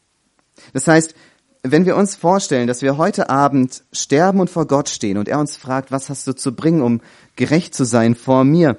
Das 0.73 0.87
heißt, 0.87 1.17
wenn 1.65 1.87
wir 1.87 1.97
uns 1.97 2.15
vorstellen, 2.15 2.69
dass 2.69 2.83
wir 2.83 2.99
heute 2.99 3.31
Abend 3.31 3.83
sterben 3.93 4.39
und 4.39 4.49
vor 4.49 4.69
Gott 4.69 4.89
stehen 4.89 5.19
und 5.19 5.27
er 5.27 5.41
uns 5.41 5.57
fragt, 5.57 5.91
was 5.91 6.09
hast 6.09 6.25
du 6.29 6.37
zu 6.37 6.55
bringen, 6.55 6.83
um 6.83 7.01
gerecht 7.35 7.75
zu 7.75 7.85
sein 7.85 8.15
vor 8.15 8.45
mir, 8.45 8.79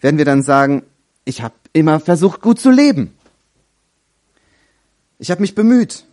werden 0.00 0.16
wir 0.16 0.24
dann 0.24 0.42
sagen, 0.42 0.84
ich 1.26 1.42
habe 1.42 1.54
immer 1.74 2.00
versucht, 2.00 2.40
gut 2.40 2.58
zu 2.58 2.70
leben. 2.70 3.12
Ich 5.18 5.30
habe 5.30 5.42
mich 5.42 5.54
bemüht. 5.54 6.06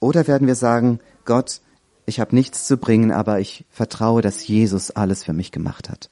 Oder 0.00 0.26
werden 0.26 0.46
wir 0.46 0.54
sagen, 0.54 1.00
Gott, 1.24 1.62
ich 2.04 2.20
habe 2.20 2.34
nichts 2.34 2.66
zu 2.66 2.76
bringen, 2.76 3.10
aber 3.10 3.40
ich 3.40 3.64
vertraue, 3.70 4.20
dass 4.20 4.46
Jesus 4.46 4.90
alles 4.90 5.24
für 5.24 5.32
mich 5.32 5.50
gemacht 5.50 5.88
hat. 5.88 6.10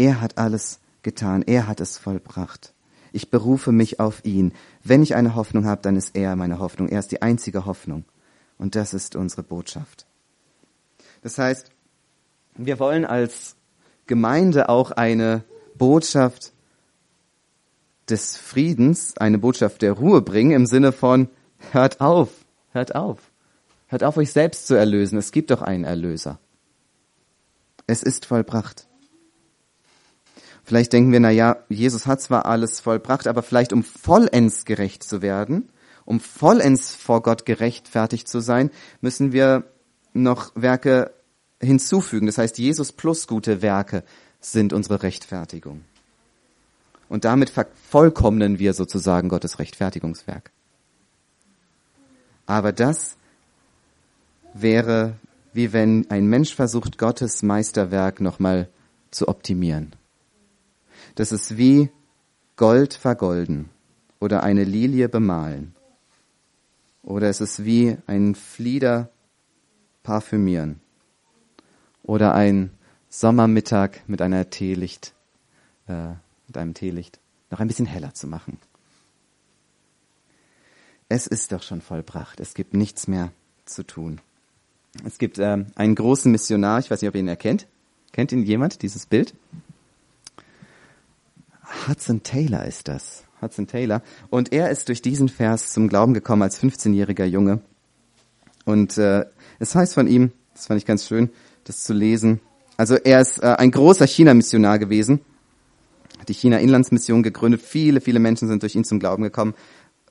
Er 0.00 0.22
hat 0.22 0.38
alles 0.38 0.80
getan, 1.02 1.42
er 1.42 1.66
hat 1.66 1.78
es 1.78 1.98
vollbracht. 1.98 2.72
Ich 3.12 3.30
berufe 3.30 3.70
mich 3.70 4.00
auf 4.00 4.24
ihn. 4.24 4.54
Wenn 4.82 5.02
ich 5.02 5.14
eine 5.14 5.34
Hoffnung 5.34 5.66
habe, 5.66 5.82
dann 5.82 5.94
ist 5.94 6.16
er 6.16 6.36
meine 6.36 6.58
Hoffnung. 6.58 6.88
Er 6.88 7.00
ist 7.00 7.12
die 7.12 7.20
einzige 7.20 7.66
Hoffnung. 7.66 8.06
Und 8.56 8.76
das 8.76 8.94
ist 8.94 9.14
unsere 9.14 9.42
Botschaft. 9.42 10.06
Das 11.20 11.36
heißt, 11.36 11.70
wir 12.54 12.78
wollen 12.78 13.04
als 13.04 13.56
Gemeinde 14.06 14.70
auch 14.70 14.90
eine 14.90 15.44
Botschaft 15.74 16.54
des 18.08 18.38
Friedens, 18.38 19.18
eine 19.18 19.36
Botschaft 19.36 19.82
der 19.82 19.92
Ruhe 19.92 20.22
bringen 20.22 20.52
im 20.52 20.64
Sinne 20.64 20.92
von, 20.92 21.28
hört 21.72 22.00
auf, 22.00 22.30
Hört 22.72 22.94
auf. 22.94 23.18
Hört 23.88 24.02
auf, 24.02 24.16
euch 24.16 24.32
selbst 24.32 24.66
zu 24.66 24.76
erlösen. 24.76 25.18
Es 25.18 25.30
gibt 25.30 25.50
doch 25.50 25.60
einen 25.60 25.84
Erlöser. 25.84 26.38
Es 27.86 28.02
ist 28.02 28.24
vollbracht. 28.24 28.86
Vielleicht 30.70 30.92
denken 30.92 31.10
wir, 31.10 31.18
na 31.18 31.30
ja, 31.30 31.56
Jesus 31.68 32.06
hat 32.06 32.20
zwar 32.20 32.46
alles 32.46 32.78
vollbracht, 32.78 33.26
aber 33.26 33.42
vielleicht 33.42 33.72
um 33.72 33.82
vollends 33.82 34.64
gerecht 34.64 35.02
zu 35.02 35.20
werden, 35.20 35.68
um 36.04 36.20
vollends 36.20 36.94
vor 36.94 37.24
Gott 37.24 37.44
gerechtfertigt 37.44 38.28
zu 38.28 38.38
sein, 38.38 38.70
müssen 39.00 39.32
wir 39.32 39.64
noch 40.12 40.52
Werke 40.54 41.12
hinzufügen. 41.60 42.26
Das 42.26 42.38
heißt, 42.38 42.56
Jesus 42.58 42.92
plus 42.92 43.26
gute 43.26 43.62
Werke 43.62 44.04
sind 44.40 44.72
unsere 44.72 45.02
Rechtfertigung. 45.02 45.80
Und 47.08 47.24
damit 47.24 47.50
vervollkommnen 47.50 48.60
wir 48.60 48.72
sozusagen 48.72 49.28
Gottes 49.28 49.58
Rechtfertigungswerk. 49.58 50.52
Aber 52.46 52.70
das 52.70 53.16
wäre, 54.54 55.16
wie 55.52 55.72
wenn 55.72 56.08
ein 56.12 56.28
Mensch 56.28 56.54
versucht, 56.54 56.96
Gottes 56.96 57.42
Meisterwerk 57.42 58.20
nochmal 58.20 58.68
zu 59.10 59.26
optimieren. 59.26 59.96
Das 61.14 61.32
ist 61.32 61.56
wie 61.56 61.90
Gold 62.56 62.94
vergolden 62.94 63.70
oder 64.20 64.42
eine 64.42 64.64
Lilie 64.64 65.08
bemalen. 65.08 65.74
Oder 67.02 67.28
es 67.28 67.40
ist 67.40 67.64
wie 67.64 67.96
ein 68.06 68.34
Flieder 68.34 69.10
parfümieren. 70.02 70.80
Oder 72.02 72.34
ein 72.34 72.70
Sommermittag 73.08 74.02
mit 74.06 74.22
einer 74.22 74.50
Teelicht, 74.50 75.14
äh, 75.88 76.10
mit 76.46 76.56
einem 76.56 76.74
Teelicht 76.74 77.18
noch 77.50 77.60
ein 77.60 77.68
bisschen 77.68 77.86
heller 77.86 78.14
zu 78.14 78.26
machen. 78.26 78.58
Es 81.08 81.26
ist 81.26 81.50
doch 81.50 81.62
schon 81.62 81.80
vollbracht. 81.80 82.38
Es 82.38 82.54
gibt 82.54 82.74
nichts 82.74 83.08
mehr 83.08 83.32
zu 83.64 83.84
tun. 83.84 84.20
Es 85.04 85.18
gibt 85.18 85.38
äh, 85.38 85.64
einen 85.74 85.94
großen 85.94 86.30
Missionar, 86.30 86.78
ich 86.78 86.90
weiß 86.90 87.02
nicht, 87.02 87.08
ob 87.08 87.14
ihr 87.14 87.20
ihn 87.20 87.28
erkennt. 87.28 87.66
Kennt 88.12 88.32
ihn 88.32 88.44
jemand, 88.44 88.82
dieses 88.82 89.06
Bild? 89.06 89.34
Hudson 91.86 92.22
Taylor 92.22 92.64
ist 92.64 92.88
das. 92.88 93.24
Hudson 93.40 93.66
Taylor. 93.66 94.02
Und 94.28 94.52
er 94.52 94.70
ist 94.70 94.88
durch 94.88 95.02
diesen 95.02 95.28
Vers 95.28 95.72
zum 95.72 95.88
Glauben 95.88 96.14
gekommen 96.14 96.42
als 96.42 96.60
15-jähriger 96.60 97.24
Junge. 97.24 97.60
Und 98.64 98.98
äh, 98.98 99.24
es 99.58 99.74
heißt 99.74 99.94
von 99.94 100.06
ihm, 100.06 100.32
das 100.54 100.66
fand 100.66 100.78
ich 100.78 100.86
ganz 100.86 101.06
schön, 101.06 101.30
das 101.64 101.82
zu 101.82 101.92
lesen. 101.92 102.40
Also 102.76 102.96
er 102.96 103.20
ist 103.20 103.42
äh, 103.42 103.46
ein 103.58 103.70
großer 103.70 104.06
China-Missionar 104.06 104.78
gewesen, 104.78 105.20
hat 106.18 106.28
die 106.28 106.34
China-Inlandsmission 106.34 107.22
gegründet. 107.22 107.62
Viele, 107.62 108.00
viele 108.00 108.18
Menschen 108.18 108.48
sind 108.48 108.62
durch 108.62 108.74
ihn 108.74 108.84
zum 108.84 109.00
Glauben 109.00 109.22
gekommen. 109.22 109.54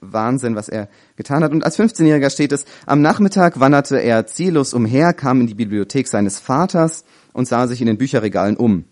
Wahnsinn, 0.01 0.55
was 0.55 0.69
er 0.69 0.87
getan 1.17 1.43
hat. 1.43 1.51
Und 1.51 1.65
als 1.65 1.77
15-Jähriger 1.77 2.29
steht 2.29 2.51
es, 2.51 2.65
am 2.85 3.01
Nachmittag 3.01 3.59
wanderte 3.59 3.97
er 3.97 4.25
ziellos 4.25 4.73
umher, 4.73 5.13
kam 5.13 5.41
in 5.41 5.47
die 5.47 5.55
Bibliothek 5.55 6.07
seines 6.07 6.39
Vaters 6.39 7.03
und 7.33 7.47
sah 7.47 7.67
sich 7.67 7.81
in 7.81 7.87
den 7.87 7.97
Bücherregalen 7.97 8.55
um. 8.55 8.85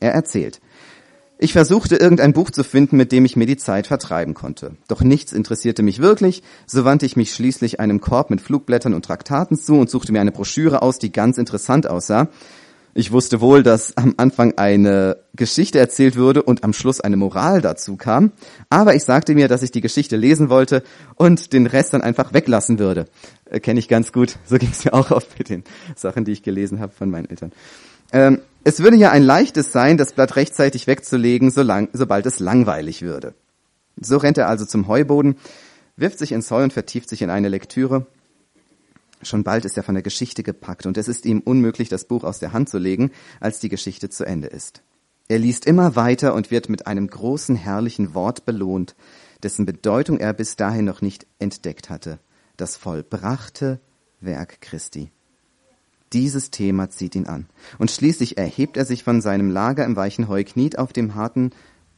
Er 0.00 0.12
erzählt, 0.12 0.60
ich 1.42 1.54
versuchte 1.54 1.96
irgendein 1.96 2.34
Buch 2.34 2.50
zu 2.50 2.62
finden, 2.62 2.98
mit 2.98 3.12
dem 3.12 3.24
ich 3.24 3.34
mir 3.34 3.46
die 3.46 3.56
Zeit 3.56 3.86
vertreiben 3.86 4.34
konnte. 4.34 4.76
Doch 4.88 5.00
nichts 5.00 5.32
interessierte 5.32 5.82
mich 5.82 5.98
wirklich, 5.98 6.42
so 6.66 6.84
wandte 6.84 7.06
ich 7.06 7.16
mich 7.16 7.32
schließlich 7.32 7.80
einem 7.80 8.02
Korb 8.02 8.28
mit 8.28 8.42
Flugblättern 8.42 8.92
und 8.92 9.06
Traktaten 9.06 9.56
zu 9.56 9.76
und 9.76 9.88
suchte 9.88 10.12
mir 10.12 10.20
eine 10.20 10.32
Broschüre 10.32 10.82
aus, 10.82 10.98
die 10.98 11.10
ganz 11.10 11.38
interessant 11.38 11.88
aussah. 11.88 12.28
Ich 12.92 13.10
wusste 13.10 13.40
wohl, 13.40 13.62
dass 13.62 13.96
am 13.96 14.14
Anfang 14.18 14.58
eine 14.58 15.16
Geschichte 15.34 15.78
erzählt 15.78 16.14
würde 16.14 16.42
und 16.42 16.62
am 16.62 16.74
Schluss 16.74 17.00
eine 17.00 17.16
Moral 17.16 17.62
dazu 17.62 17.96
kam, 17.96 18.32
aber 18.68 18.94
ich 18.94 19.04
sagte 19.04 19.34
mir, 19.34 19.48
dass 19.48 19.62
ich 19.62 19.70
die 19.70 19.80
Geschichte 19.80 20.16
lesen 20.16 20.50
wollte 20.50 20.82
und 21.14 21.54
den 21.54 21.66
Rest 21.66 21.94
dann 21.94 22.02
einfach 22.02 22.34
weglassen 22.34 22.78
würde. 22.78 23.06
Äh, 23.46 23.60
Kenne 23.60 23.80
ich 23.80 23.88
ganz 23.88 24.12
gut, 24.12 24.36
so 24.44 24.58
ging 24.58 24.70
es 24.72 24.84
mir 24.84 24.92
auch 24.92 25.10
oft 25.10 25.38
mit 25.38 25.48
den 25.48 25.64
Sachen, 25.96 26.26
die 26.26 26.32
ich 26.32 26.42
gelesen 26.42 26.80
habe 26.80 26.92
von 26.92 27.08
meinen 27.08 27.30
Eltern. 27.30 27.52
Ähm, 28.12 28.40
es 28.62 28.80
würde 28.80 28.96
ja 28.96 29.10
ein 29.10 29.22
leichtes 29.22 29.72
sein, 29.72 29.96
das 29.96 30.12
Blatt 30.12 30.36
rechtzeitig 30.36 30.86
wegzulegen, 30.86 31.50
solang, 31.50 31.88
sobald 31.92 32.26
es 32.26 32.40
langweilig 32.40 33.02
würde. 33.02 33.34
So 34.00 34.18
rennt 34.18 34.38
er 34.38 34.48
also 34.48 34.64
zum 34.64 34.88
Heuboden, 34.88 35.36
wirft 35.96 36.18
sich 36.18 36.32
ins 36.32 36.50
Heu 36.50 36.62
und 36.62 36.72
vertieft 36.72 37.08
sich 37.08 37.22
in 37.22 37.30
eine 37.30 37.48
Lektüre. 37.48 38.06
Schon 39.22 39.44
bald 39.44 39.64
ist 39.64 39.76
er 39.76 39.82
von 39.82 39.94
der 39.94 40.02
Geschichte 40.02 40.42
gepackt 40.42 40.86
und 40.86 40.96
es 40.96 41.08
ist 41.08 41.26
ihm 41.26 41.40
unmöglich, 41.40 41.88
das 41.88 42.06
Buch 42.06 42.24
aus 42.24 42.38
der 42.38 42.52
Hand 42.52 42.68
zu 42.68 42.78
legen, 42.78 43.10
als 43.38 43.60
die 43.60 43.68
Geschichte 43.68 44.08
zu 44.08 44.24
Ende 44.24 44.48
ist. 44.48 44.82
Er 45.28 45.38
liest 45.38 45.66
immer 45.66 45.94
weiter 45.94 46.34
und 46.34 46.50
wird 46.50 46.68
mit 46.68 46.86
einem 46.86 47.06
großen, 47.06 47.54
herrlichen 47.54 48.14
Wort 48.14 48.46
belohnt, 48.46 48.96
dessen 49.42 49.66
Bedeutung 49.66 50.18
er 50.18 50.32
bis 50.32 50.56
dahin 50.56 50.84
noch 50.84 51.02
nicht 51.02 51.26
entdeckt 51.38 51.88
hatte. 51.88 52.18
Das 52.56 52.76
vollbrachte 52.76 53.78
Werk 54.20 54.60
Christi. 54.60 55.10
Dieses 56.12 56.50
Thema 56.50 56.90
zieht 56.90 57.14
ihn 57.14 57.26
an. 57.26 57.46
Und 57.78 57.90
schließlich 57.90 58.36
erhebt 58.36 58.76
er 58.76 58.84
sich 58.84 59.04
von 59.04 59.20
seinem 59.20 59.50
Lager 59.50 59.84
im 59.84 59.94
weichen 59.96 60.28
Heu, 60.28 60.42
kniet 60.42 60.78
auf 60.78 60.92
dem 60.92 61.14
harten 61.14 61.52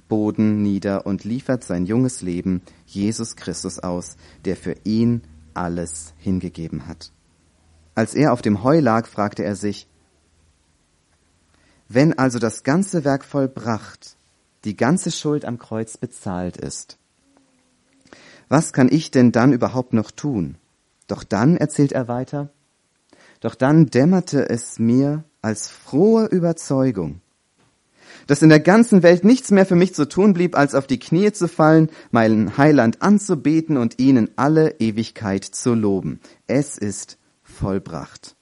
Boden 0.09 0.62
nieder 0.62 1.07
und 1.07 1.25
liefert 1.25 1.64
sein 1.64 1.87
junges 1.87 2.20
Leben 2.20 2.61
Jesus 2.87 3.37
Christus 3.37 3.79
aus, 3.79 4.16
der 4.44 4.57
für 4.57 4.77
ihn 4.85 5.22
alles 5.55 6.12
hingegeben 6.18 6.87
hat. 6.87 7.12
Als 7.94 8.14
er 8.14 8.33
auf 8.33 8.42
dem 8.42 8.62
Heu 8.62 8.81
lag, 8.81 9.07
fragte 9.07 9.44
er 9.44 9.57
sich, 9.57 9.87
wenn 11.88 12.18
also 12.18 12.38
das 12.38 12.62
ganze 12.62 13.05
Werk 13.05 13.25
vollbracht, 13.25 14.16
die 14.64 14.77
ganze 14.77 15.11
Schuld 15.11 15.44
am 15.44 15.59
Kreuz 15.59 15.96
bezahlt 15.96 16.57
ist, 16.57 16.98
was 18.48 18.75
kann 18.75 18.88
ich 18.90 19.11
denn 19.11 19.33
dann 19.33 19.53
überhaupt 19.53 19.94
noch 19.94 20.11
tun? 20.11 20.57
Doch 21.07 21.25
dann, 21.25 21.57
erzählt 21.57 21.92
er 21.92 22.09
weiter, 22.09 22.51
doch 23.42 23.57
dann 23.57 23.87
dämmerte 23.87 24.48
es 24.48 24.78
mir 24.78 25.24
als 25.42 25.68
frohe 25.68 26.26
Überzeugung, 26.26 27.20
dass 28.28 28.40
in 28.40 28.48
der 28.48 28.61
ganzen 28.61 29.02
Welt 29.02 29.24
nichts 29.24 29.50
mehr 29.50 29.66
für 29.66 29.74
mich 29.74 29.94
zu 29.94 30.09
tun 30.09 30.33
blieb, 30.33 30.57
als 30.57 30.76
auf 30.76 30.87
die 30.87 31.00
Knie 31.00 31.33
zu 31.33 31.48
fallen, 31.48 31.90
meinen 32.12 32.57
Heiland 32.57 33.02
anzubeten 33.02 33.76
und 33.76 33.98
ihn 33.98 34.16
in 34.16 34.31
alle 34.37 34.76
Ewigkeit 34.78 35.44
zu 35.44 35.74
loben. 35.74 36.20
Es 36.46 36.78
ist 36.78 37.18
vollbracht. 37.42 38.37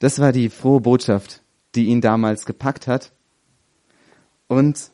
Das 0.00 0.18
war 0.18 0.32
die 0.32 0.50
frohe 0.50 0.82
Botschaft, 0.82 1.42
die 1.74 1.86
ihn 1.86 2.02
damals 2.02 2.44
gepackt 2.44 2.86
hat. 2.86 3.12
Und 4.48 4.90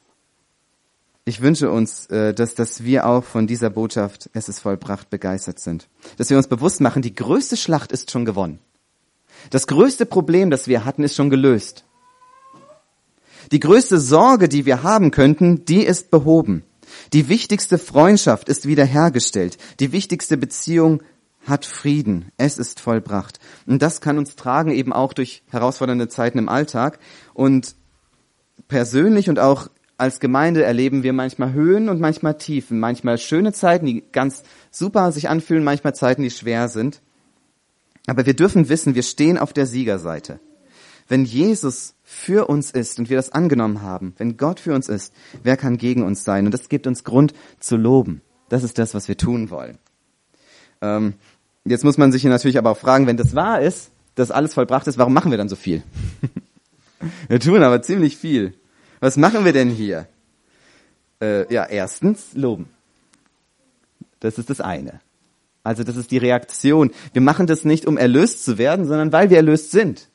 ich 1.25 1.41
wünsche 1.41 1.71
uns, 1.71 2.07
äh, 2.07 2.35
dass, 2.35 2.55
dass 2.55 2.85
wir 2.85 3.07
auch 3.07 3.25
von 3.25 3.47
dieser 3.47 3.71
Botschaft, 3.71 4.29
es 4.35 4.49
ist 4.49 4.61
vollbracht, 4.61 5.09
begeistert 5.11 5.59
sind. 5.59 5.89
Dass 6.19 6.31
wir 6.31 6.37
uns 6.37 6.49
bewusst 6.49 6.81
machen, 6.81 7.03
die 7.03 7.15
größte 7.15 7.57
Schlacht 7.57 7.93
ist 7.93 8.11
schon 8.11 8.25
gewonnen. 8.25 8.59
Das 9.51 9.67
größte 9.67 10.07
Problem, 10.07 10.51
das 10.51 10.69
wir 10.69 10.85
hatten, 10.85 11.03
ist 11.03 11.17
schon 11.17 11.31
gelöst. 11.31 11.85
Die 13.53 13.61
größte 13.61 13.99
Sorge, 13.99 14.49
die 14.49 14.67
wir 14.67 14.83
haben 14.83 15.11
könnten, 15.11 15.65
die 15.65 15.85
ist 15.85 16.11
behoben. 16.11 16.63
Die 17.13 17.29
wichtigste 17.29 17.79
Freundschaft 17.79 18.49
ist 18.49 18.67
wiederhergestellt. 18.67 19.59
Die 19.81 19.93
wichtigste 19.93 20.37
Beziehung 20.37 21.03
hat 21.47 21.67
Frieden. 21.67 22.33
Es 22.37 22.59
ist 22.59 22.81
vollbracht. 22.81 23.39
Und 23.67 23.83
das 23.83 24.01
kann 24.01 24.19
uns 24.19 24.37
tragen 24.37 24.71
eben 24.71 24.93
auch 24.93 25.13
durch 25.13 25.43
herausfordernde 25.51 26.09
Zeiten 26.09 26.39
im 26.39 26.49
Alltag. 26.49 26.99
Und 27.35 27.77
persönlich 28.69 29.29
und 29.29 29.39
auch 29.39 29.69
als 30.05 30.21
Gemeinde 30.21 30.63
erleben 30.63 31.03
wir 31.03 31.15
manchmal 31.15 31.55
Höhen 31.55 31.89
und 31.89 31.99
manchmal 31.99 32.37
Tiefen, 32.37 32.79
manchmal 32.79 33.17
schöne 33.17 33.55
Zeiten, 33.55 33.87
die 33.87 34.05
ganz 34.13 34.43
super 34.71 35.11
sich 35.13 35.31
anfühlen, 35.31 35.65
manchmal 35.65 35.95
Zeiten, 35.95 36.23
die 36.23 36.31
schwer 36.31 36.69
sind. 36.69 37.01
Aber 38.07 38.27
wir 38.27 38.35
dürfen 38.35 38.69
wissen, 38.69 38.95
wir 38.95 39.03
stehen 39.03 39.39
auf 39.39 39.55
der 39.55 39.65
Siegerseite. 39.65 40.41
Wenn 41.09 41.25
Jesus 41.25 41.95
für 42.03 42.49
uns 42.49 42.71
ist 42.71 42.99
und 42.99 43.09
wir 43.09 43.17
das 43.17 43.33
angenommen 43.33 43.81
haben, 43.81 44.15
wenn 44.19 44.37
Gott 44.37 44.61
für 44.61 44.75
uns 44.75 44.91
ist, 44.91 45.15
wer 45.43 45.57
kann 45.57 45.79
gegen 45.79 46.03
uns 46.03 46.23
sein? 46.23 46.45
Und 46.45 46.53
das 46.53 46.69
gibt 46.69 46.87
uns 46.87 47.05
Grund 47.05 47.33
zu 47.59 47.77
loben. 47.79 48.21
Das 48.51 48.63
ist 48.63 48.79
das, 48.79 48.93
was 48.93 49.09
wir 49.09 49.17
tun 49.17 49.49
wollen. 49.49 49.79
Ähm, 50.83 51.15
jetzt 51.65 51.83
muss 51.83 51.97
man 51.97 52.13
sich 52.13 52.25
natürlich 52.25 52.59
aber 52.59 52.71
auch 52.71 52.79
fragen, 52.79 53.07
wenn 53.07 53.17
das 53.17 53.35
wahr 53.35 53.63
ist, 53.63 53.91
dass 54.17 54.31
alles 54.31 54.53
vollbracht 54.53 54.87
ist, 54.87 54.99
warum 54.99 55.15
machen 55.15 55.31
wir 55.31 55.39
dann 55.39 55.49
so 55.49 55.57
viel? 55.57 55.83
wir 57.29 57.41
tun 57.41 57.63
aber 57.63 57.81
ziemlich 57.81 58.19
viel. 58.19 58.53
Was 59.01 59.17
machen 59.17 59.45
wir 59.45 59.53
denn 59.53 59.71
hier? 59.71 60.07
Äh, 61.21 61.53
ja, 61.53 61.65
erstens 61.65 62.35
loben. 62.35 62.69
Das 64.21 64.39
ist 64.39 64.51
das 64.51 64.61
eine. 64.61 65.01
Also 65.63 65.83
das 65.83 65.97
ist 65.97 66.11
die 66.11 66.19
Reaktion. 66.19 66.91
Wir 67.13 67.23
machen 67.23 67.47
das 67.47 67.65
nicht, 67.65 67.87
um 67.87 67.97
erlöst 67.97 68.45
zu 68.45 68.59
werden, 68.59 68.87
sondern 68.87 69.13
weil 69.13 69.31
wir 69.31 69.39
erlöst 69.39 69.71
sind. 69.71 70.09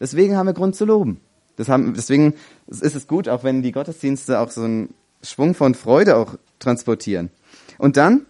Deswegen 0.00 0.36
haben 0.36 0.46
wir 0.46 0.54
Grund 0.54 0.76
zu 0.76 0.84
loben. 0.84 1.20
Haben, 1.66 1.92
deswegen 1.94 2.34
ist 2.68 2.94
es 2.94 3.08
gut, 3.08 3.28
auch 3.28 3.42
wenn 3.42 3.62
die 3.62 3.72
Gottesdienste 3.72 4.38
auch 4.38 4.50
so 4.50 4.62
einen 4.62 4.94
Schwung 5.22 5.54
von 5.54 5.74
Freude 5.74 6.16
auch 6.16 6.36
transportieren. 6.60 7.30
Und 7.78 7.96
dann, 7.96 8.26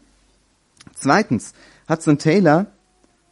zweitens, 0.95 1.53
Hudson 1.89 2.19
Taylor 2.19 2.67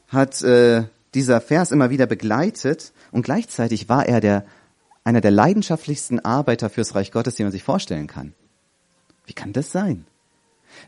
hat 0.08 0.42
äh, 0.42 0.84
dieser 1.14 1.40
Vers 1.40 1.72
immer 1.72 1.90
wieder 1.90 2.06
begleitet 2.06 2.92
und 3.10 3.22
gleichzeitig 3.22 3.88
war 3.88 4.06
er 4.06 4.20
der 4.20 4.44
einer 5.06 5.20
der 5.20 5.30
leidenschaftlichsten 5.30 6.18
Arbeiter 6.24 6.68
fürs 6.68 6.96
Reich 6.96 7.12
Gottes, 7.12 7.36
die 7.36 7.44
man 7.44 7.52
sich 7.52 7.62
vorstellen 7.62 8.08
kann. 8.08 8.34
Wie 9.24 9.34
kann 9.34 9.52
das 9.52 9.70
sein? 9.70 10.04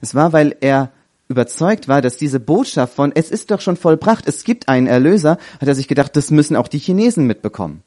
Es 0.00 0.16
war, 0.16 0.32
weil 0.32 0.56
er 0.60 0.90
überzeugt 1.28 1.86
war, 1.86 2.02
dass 2.02 2.16
diese 2.16 2.40
Botschaft 2.40 2.94
von 2.94 3.12
es 3.14 3.30
ist 3.30 3.52
doch 3.52 3.60
schon 3.60 3.76
vollbracht, 3.76 4.26
es 4.26 4.42
gibt 4.42 4.68
einen 4.68 4.88
Erlöser, 4.88 5.38
hat 5.60 5.68
er 5.68 5.76
sich 5.76 5.86
gedacht, 5.86 6.16
das 6.16 6.32
müssen 6.32 6.56
auch 6.56 6.66
die 6.66 6.80
Chinesen 6.80 7.28
mitbekommen. 7.28 7.84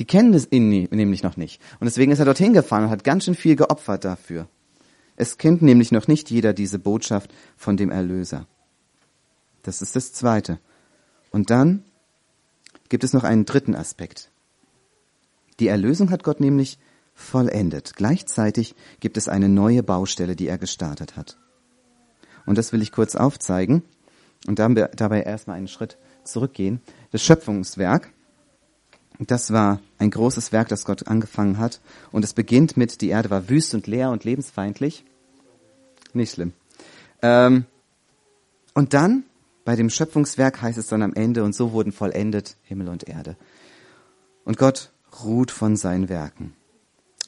Die 0.00 0.04
kennen 0.04 0.32
das 0.32 0.50
nämlich 0.50 1.22
noch 1.22 1.36
nicht. 1.36 1.62
Und 1.78 1.84
deswegen 1.84 2.10
ist 2.10 2.18
er 2.18 2.24
dorthin 2.24 2.52
gefahren 2.52 2.84
und 2.84 2.90
hat 2.90 3.04
ganz 3.04 3.24
schön 3.24 3.36
viel 3.36 3.54
geopfert 3.54 4.04
dafür. 4.04 4.48
Es 5.14 5.38
kennt 5.38 5.62
nämlich 5.62 5.92
noch 5.92 6.08
nicht 6.08 6.28
jeder 6.28 6.54
diese 6.54 6.80
Botschaft 6.80 7.32
von 7.56 7.76
dem 7.76 7.90
Erlöser. 7.90 8.48
Das 9.62 9.80
ist 9.80 9.94
das 9.94 10.12
Zweite. 10.12 10.58
Und 11.30 11.50
dann 11.50 11.84
gibt 12.88 13.04
es 13.04 13.12
noch 13.12 13.22
einen 13.22 13.44
dritten 13.44 13.76
Aspekt. 13.76 14.30
Die 15.60 15.68
Erlösung 15.68 16.10
hat 16.10 16.22
Gott 16.22 16.40
nämlich 16.40 16.78
vollendet. 17.14 17.94
Gleichzeitig 17.96 18.74
gibt 19.00 19.16
es 19.16 19.28
eine 19.28 19.48
neue 19.48 19.82
Baustelle, 19.82 20.36
die 20.36 20.48
er 20.48 20.58
gestartet 20.58 21.16
hat. 21.16 21.38
Und 22.44 22.58
das 22.58 22.72
will 22.72 22.82
ich 22.82 22.92
kurz 22.92 23.16
aufzeigen 23.16 23.82
und 24.46 24.58
dabei 24.58 25.22
erstmal 25.22 25.56
einen 25.56 25.68
Schritt 25.68 25.96
zurückgehen. 26.24 26.80
Das 27.10 27.22
Schöpfungswerk, 27.22 28.12
das 29.18 29.52
war 29.52 29.80
ein 29.98 30.10
großes 30.10 30.52
Werk, 30.52 30.68
das 30.68 30.84
Gott 30.84 31.06
angefangen 31.06 31.58
hat. 31.58 31.80
Und 32.12 32.24
es 32.24 32.34
beginnt 32.34 32.76
mit, 32.76 33.00
die 33.00 33.08
Erde 33.08 33.30
war 33.30 33.48
wüst 33.48 33.74
und 33.74 33.86
leer 33.86 34.10
und 34.10 34.24
lebensfeindlich. 34.24 35.04
Nicht 36.12 36.34
schlimm. 36.34 36.52
Ähm, 37.22 37.64
Und 38.74 38.92
dann, 38.92 39.24
bei 39.64 39.74
dem 39.74 39.88
Schöpfungswerk 39.88 40.60
heißt 40.60 40.76
es 40.76 40.88
dann 40.88 41.02
am 41.02 41.14
Ende, 41.14 41.44
und 41.44 41.54
so 41.54 41.72
wurden 41.72 41.92
vollendet 41.92 42.56
Himmel 42.62 42.88
und 42.88 43.08
Erde. 43.08 43.36
Und 44.44 44.58
Gott 44.58 44.92
ruht 45.24 45.50
von 45.50 45.76
seinen 45.76 46.08
Werken. 46.08 46.54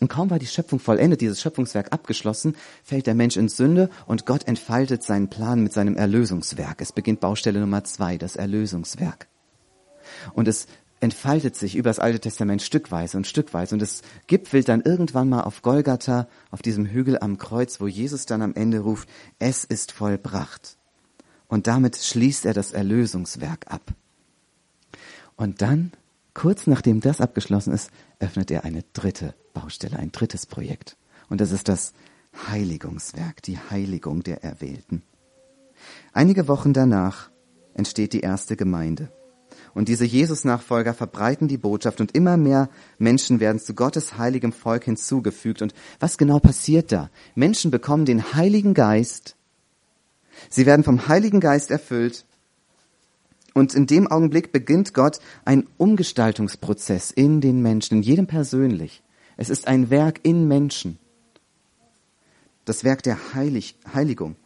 Und 0.01 0.09
kaum 0.09 0.31
war 0.31 0.39
die 0.39 0.47
Schöpfung 0.47 0.79
vollendet, 0.79 1.21
dieses 1.21 1.41
Schöpfungswerk 1.41 1.93
abgeschlossen, 1.93 2.57
fällt 2.85 3.07
der 3.07 3.15
Mensch 3.15 3.37
in 3.37 3.49
Sünde 3.49 3.91
und 4.07 4.27
Gott 4.27 4.47
entfaltet 4.47 5.03
seinen 5.03 5.29
Plan 5.29 5.63
mit 5.63 5.73
seinem 5.73 5.97
Erlösungswerk. 5.97 6.81
Es 6.81 6.93
beginnt 6.93 7.21
Baustelle 7.21 7.61
Nummer 7.61 7.83
zwei, 7.85 8.17
das 8.17 8.37
Erlösungswerk. 8.37 9.27
Und 10.35 10.47
es 10.47 10.67
entfaltet 11.01 11.57
sich 11.57 11.77
über 11.77 11.91
das 11.91 11.99
Alte 11.99 12.21
Testament 12.21 12.63
stückweise 12.63 13.17
und 13.17 13.27
stückweise 13.27 13.75
und 13.75 13.83
es 13.83 14.03
gipfelt 14.27 14.69
dann 14.69 14.83
irgendwann 14.83 15.29
mal 15.29 15.43
auf 15.43 15.63
Golgatha, 15.63 16.29
auf 16.51 16.63
diesem 16.63 16.87
Hügel 16.87 17.19
am 17.19 17.39
Kreuz, 17.39 17.81
wo 17.81 17.87
Jesus 17.87 18.27
dann 18.27 18.43
am 18.43 18.55
Ende 18.55 18.81
ruft, 18.81 19.09
es 19.39 19.65
ist 19.65 19.93
vollbracht. 19.93 20.77
Und 21.47 21.67
damit 21.67 21.97
schließt 21.97 22.47
er 22.47 22.55
das 22.55 22.73
Erlösungswerk 22.73 23.71
ab. 23.71 23.95
Und 25.37 25.63
dann, 25.63 25.93
kurz 26.39 26.69
nachdem 26.69 27.01
das 27.01 27.21
abgeschlossen 27.21 27.73
ist, 27.73 27.91
öffnet 28.21 28.53
er 28.53 28.63
eine 28.63 28.85
dritte 28.93 29.35
Baustelle, 29.55 29.99
ein 29.99 30.13
drittes 30.13 30.47
Projekt. 30.47 30.97
Und 31.29 31.41
das 31.41 31.51
ist 31.51 31.67
das 31.67 31.95
Heiligungswerk, 32.49 33.43
die 33.43 33.59
Heiligung 33.59 34.23
der 34.23 34.45
Erwählten. 34.45 35.03
Einige 36.13 36.47
Wochen 36.47 36.73
danach 36.73 37.31
entsteht 37.75 38.13
die 38.13 38.21
erste 38.21 38.55
Gemeinde. 38.55 39.11
Und 39.75 39.89
diese 39.89 40.05
Jesus-Nachfolger 40.05 40.95
verbreiten 40.95 41.49
die 41.49 41.59
Botschaft 41.59 42.01
und 42.01 42.13
immer 42.13 42.37
mehr 42.37 42.71
Menschen 42.99 43.41
werden 43.41 43.59
zu 43.59 43.75
Gottes 43.75 44.17
heiligem 44.17 44.53
Volk 44.53 44.85
hinzugefügt. 44.85 45.61
Und 45.61 45.75
was 45.99 46.19
genau 46.19 46.39
passiert 46.39 46.93
da? 46.93 47.11
Menschen 47.35 47.73
bekommen 47.73 48.05
den 48.05 48.35
Heiligen 48.35 48.75
Geist. 48.75 49.35
Sie 50.51 50.67
werden 50.67 50.85
vom 50.85 51.09
Heiligen 51.09 51.41
Geist 51.41 51.73
erfüllt. 51.73 52.27
Und 53.59 53.75
in 53.75 53.87
dem 53.89 54.07
Augenblick 54.07 54.53
beginnt 54.53 54.95
Gott 54.95 55.19
ein 55.45 55.67
Umgestaltungsprozess 55.79 57.11
in 57.11 57.41
den 57.41 57.61
Menschen, 57.61 57.99
in 57.99 58.03
jedem 58.03 58.29
persönlich. 58.29 59.03
Es 59.37 59.51
ist 59.51 59.67
ein 59.67 59.91
Werk 59.91 60.21
in 60.23 60.47
Menschen. 60.47 60.99
Das 62.65 62.85
Werk 62.85 63.03
der 63.03 63.35
Heilig 63.35 63.77
Heiligung. 63.93 64.37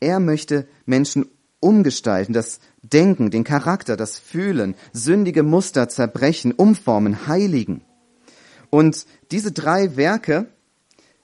Er 0.00 0.18
möchte 0.18 0.66
Menschen 0.84 1.26
umgestalten, 1.60 2.32
das 2.32 2.58
Denken, 2.82 3.30
den 3.30 3.44
Charakter, 3.44 3.96
das 3.96 4.18
Fühlen, 4.18 4.74
sündige 4.92 5.44
Muster 5.44 5.88
zerbrechen, 5.88 6.50
umformen, 6.50 7.28
heiligen. 7.28 7.82
Und 8.68 9.06
diese 9.30 9.52
drei 9.52 9.96
Werke, 9.96 10.46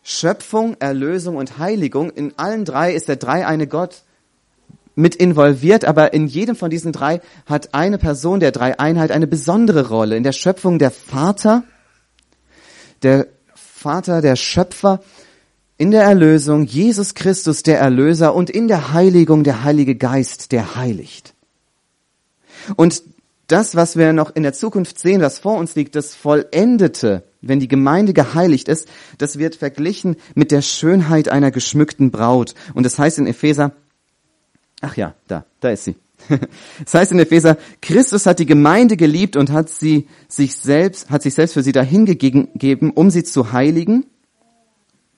Schöpfung, 0.04 0.76
Erlösung 0.78 1.34
und 1.34 1.58
Heiligung, 1.58 2.10
in 2.10 2.34
allen 2.36 2.64
drei 2.64 2.94
ist 2.94 3.08
der 3.08 3.16
dreieine 3.16 3.66
Gott 3.66 4.04
mit 4.96 5.14
involviert, 5.14 5.84
aber 5.84 6.12
in 6.14 6.26
jedem 6.26 6.56
von 6.56 6.70
diesen 6.70 6.90
drei 6.90 7.20
hat 7.44 7.74
eine 7.74 7.98
Person 7.98 8.40
der 8.40 8.50
Dreieinheit 8.50 9.12
eine 9.12 9.26
besondere 9.26 9.88
Rolle. 9.88 10.16
In 10.16 10.24
der 10.24 10.32
Schöpfung 10.32 10.78
der 10.78 10.90
Vater, 10.90 11.62
der 13.02 13.28
Vater, 13.54 14.22
der 14.22 14.36
Schöpfer, 14.36 15.00
in 15.76 15.90
der 15.90 16.02
Erlösung 16.02 16.64
Jesus 16.64 17.14
Christus, 17.14 17.62
der 17.62 17.78
Erlöser 17.78 18.34
und 18.34 18.48
in 18.48 18.66
der 18.66 18.94
Heiligung 18.94 19.44
der 19.44 19.62
Heilige 19.62 19.94
Geist, 19.94 20.50
der 20.50 20.74
heiligt. 20.74 21.34
Und 22.76 23.02
das, 23.48 23.76
was 23.76 23.96
wir 23.96 24.14
noch 24.14 24.34
in 24.34 24.42
der 24.42 24.54
Zukunft 24.54 24.98
sehen, 24.98 25.20
was 25.20 25.38
vor 25.38 25.58
uns 25.58 25.74
liegt, 25.76 25.94
das 25.94 26.14
Vollendete, 26.14 27.22
wenn 27.42 27.60
die 27.60 27.68
Gemeinde 27.68 28.14
geheiligt 28.14 28.68
ist, 28.68 28.88
das 29.18 29.38
wird 29.38 29.54
verglichen 29.54 30.16
mit 30.34 30.50
der 30.50 30.62
Schönheit 30.62 31.28
einer 31.28 31.50
geschmückten 31.50 32.10
Braut. 32.10 32.54
Und 32.74 32.84
das 32.84 32.98
heißt 32.98 33.18
in 33.18 33.26
Epheser, 33.26 33.72
ach 34.86 34.96
ja, 34.96 35.14
da, 35.26 35.44
da 35.60 35.70
ist 35.70 35.84
sie. 35.84 35.96
Das 36.84 36.94
heißt 36.94 37.12
in 37.12 37.18
Epheser, 37.18 37.56
Christus 37.82 38.26
hat 38.26 38.38
die 38.38 38.46
Gemeinde 38.46 38.96
geliebt 38.96 39.36
und 39.36 39.50
hat 39.50 39.68
sie 39.68 40.06
sich 40.28 40.56
selbst, 40.56 41.10
hat 41.10 41.22
sich 41.22 41.34
selbst 41.34 41.54
für 41.54 41.62
sie 41.62 41.72
dahingegeben, 41.72 42.90
um 42.92 43.10
sie 43.10 43.24
zu 43.24 43.52
heiligen. 43.52 44.06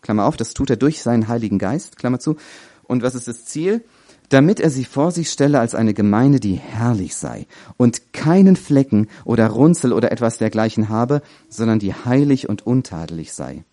Klammer 0.00 0.24
auf, 0.24 0.36
das 0.36 0.54
tut 0.54 0.70
er 0.70 0.76
durch 0.76 1.02
seinen 1.02 1.28
Heiligen 1.28 1.58
Geist, 1.58 1.98
Klammer 1.98 2.18
zu. 2.18 2.36
Und 2.84 3.02
was 3.02 3.14
ist 3.14 3.28
das 3.28 3.44
Ziel? 3.44 3.84
Damit 4.30 4.60
er 4.60 4.70
sie 4.70 4.84
vor 4.84 5.10
sich 5.10 5.30
stelle 5.30 5.60
als 5.60 5.74
eine 5.74 5.94
Gemeinde, 5.94 6.40
die 6.40 6.54
herrlich 6.54 7.16
sei 7.16 7.46
und 7.76 8.12
keinen 8.12 8.56
Flecken 8.56 9.08
oder 9.24 9.48
Runzel 9.48 9.92
oder 9.92 10.12
etwas 10.12 10.38
dergleichen 10.38 10.88
habe, 10.88 11.22
sondern 11.48 11.78
die 11.78 11.94
heilig 11.94 12.48
und 12.48 12.66
untadelig 12.66 13.32
sei. 13.32 13.64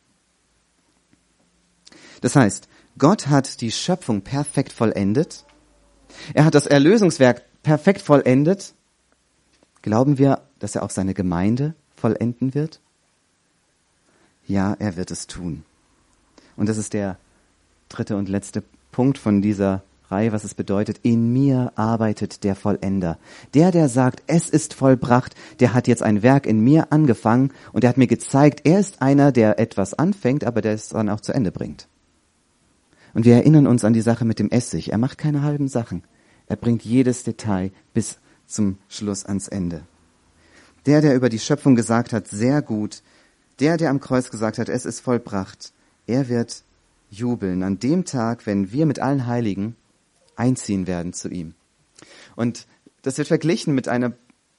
Das 2.21 2.36
heißt, 2.36 2.67
Gott 2.97 3.27
hat 3.27 3.60
die 3.60 3.71
Schöpfung 3.71 4.21
perfekt 4.21 4.71
vollendet 4.71 5.45
er 6.34 6.45
hat 6.45 6.56
das 6.56 6.67
Erlösungswerk 6.67 7.43
perfekt 7.63 8.01
vollendet. 8.01 8.73
Glauben 9.82 10.17
wir, 10.17 10.41
dass 10.60 10.75
er 10.75 10.84
auch 10.84 10.89
seine 10.89 11.13
Gemeinde 11.13 11.73
vollenden 11.95 12.54
wird? 12.54 12.80
Ja, 14.47 14.75
er 14.80 14.95
wird 14.95 15.12
es 15.12 15.28
tun. 15.28 15.63
Und 16.56 16.69
das 16.69 16.78
ist 16.78 16.93
der 16.93 17.17
dritte 17.89 18.15
und 18.15 18.30
letzte 18.30 18.63
Punkt 18.91 19.17
von 19.17 19.41
dieser 19.41 19.84
Reihe, 20.10 20.32
was 20.32 20.43
es 20.43 20.54
bedeutet. 20.54 20.99
In 21.04 21.34
mir 21.34 21.71
arbeitet 21.75 22.43
der 22.43 22.56
Vollender. 22.56 23.17
Der, 23.54 23.71
der 23.71 23.89
sagt, 23.89 24.23
es 24.28 24.49
ist 24.49 24.73
vollbracht, 24.73 25.36
der 25.60 25.73
hat 25.73 25.88
jetzt 25.88 26.04
ein 26.04 26.21
Werk 26.21 26.45
in 26.45 26.60
mir 26.60 26.91
angefangen 26.91 27.51
und 27.73 27.84
er 27.84 27.89
hat 27.89 27.97
mir 27.97 28.08
gezeigt, 28.08 28.62
er 28.65 28.80
ist 28.80 29.01
einer, 29.01 29.32
der 29.32 29.60
etwas 29.60 29.93
anfängt, 29.93 30.43
aber 30.43 30.62
der 30.62 30.73
es 30.73 30.89
dann 30.89 31.10
auch 31.10 31.21
zu 31.21 31.34
Ende 31.34 31.51
bringt. 31.51 31.88
Und 33.15 33.23
wir 33.23 33.36
erinnern 33.36 33.65
uns 33.65 33.86
an 33.86 33.93
die 33.93 34.01
Sache 34.01 34.25
mit 34.25 34.39
dem 34.39 34.51
Essig. 34.51 34.91
Er 34.91 34.97
macht 34.97 35.17
keine 35.17 35.41
halben 35.41 35.69
Sachen. 35.69 36.04
Er 36.47 36.58
bringt 36.58 36.84
jedes 36.84 37.23
Detail 37.23 37.71
bis 37.93 38.19
zum 38.45 38.78
Schluss 38.89 39.25
ans 39.25 39.47
Ende. 39.47 39.84
Der, 40.86 40.99
der 40.99 41.15
über 41.15 41.30
die 41.30 41.39
Schöpfung 41.39 41.75
gesagt 41.75 42.12
hat, 42.12 42.28
sehr 42.28 42.62
gut. 42.62 43.01
Der, 43.62 43.78
der 43.78 43.89
am 43.89 44.01
Kreuz 44.01 44.30
gesagt 44.30 44.60
hat, 44.60 44.67
es 44.67 44.86
ist 44.86 44.99
vollbracht. 44.99 45.71
Er 46.08 46.28
wird 46.28 46.63
jubeln 47.10 47.63
an 47.63 47.80
dem 47.80 48.04
Tag, 48.04 48.45
wenn 48.45 48.73
wir 48.73 48.86
mit 48.86 48.99
allen 48.99 49.25
Heiligen 49.25 49.78
einziehen 50.36 50.86
werden 50.86 51.13
zu 51.13 51.30
ihm. 51.30 51.54
Und 52.36 52.67
das 53.01 53.17
wird 53.17 53.30
verglichen 53.30 53.73
mit 53.73 53.88
einer, 53.88 54.12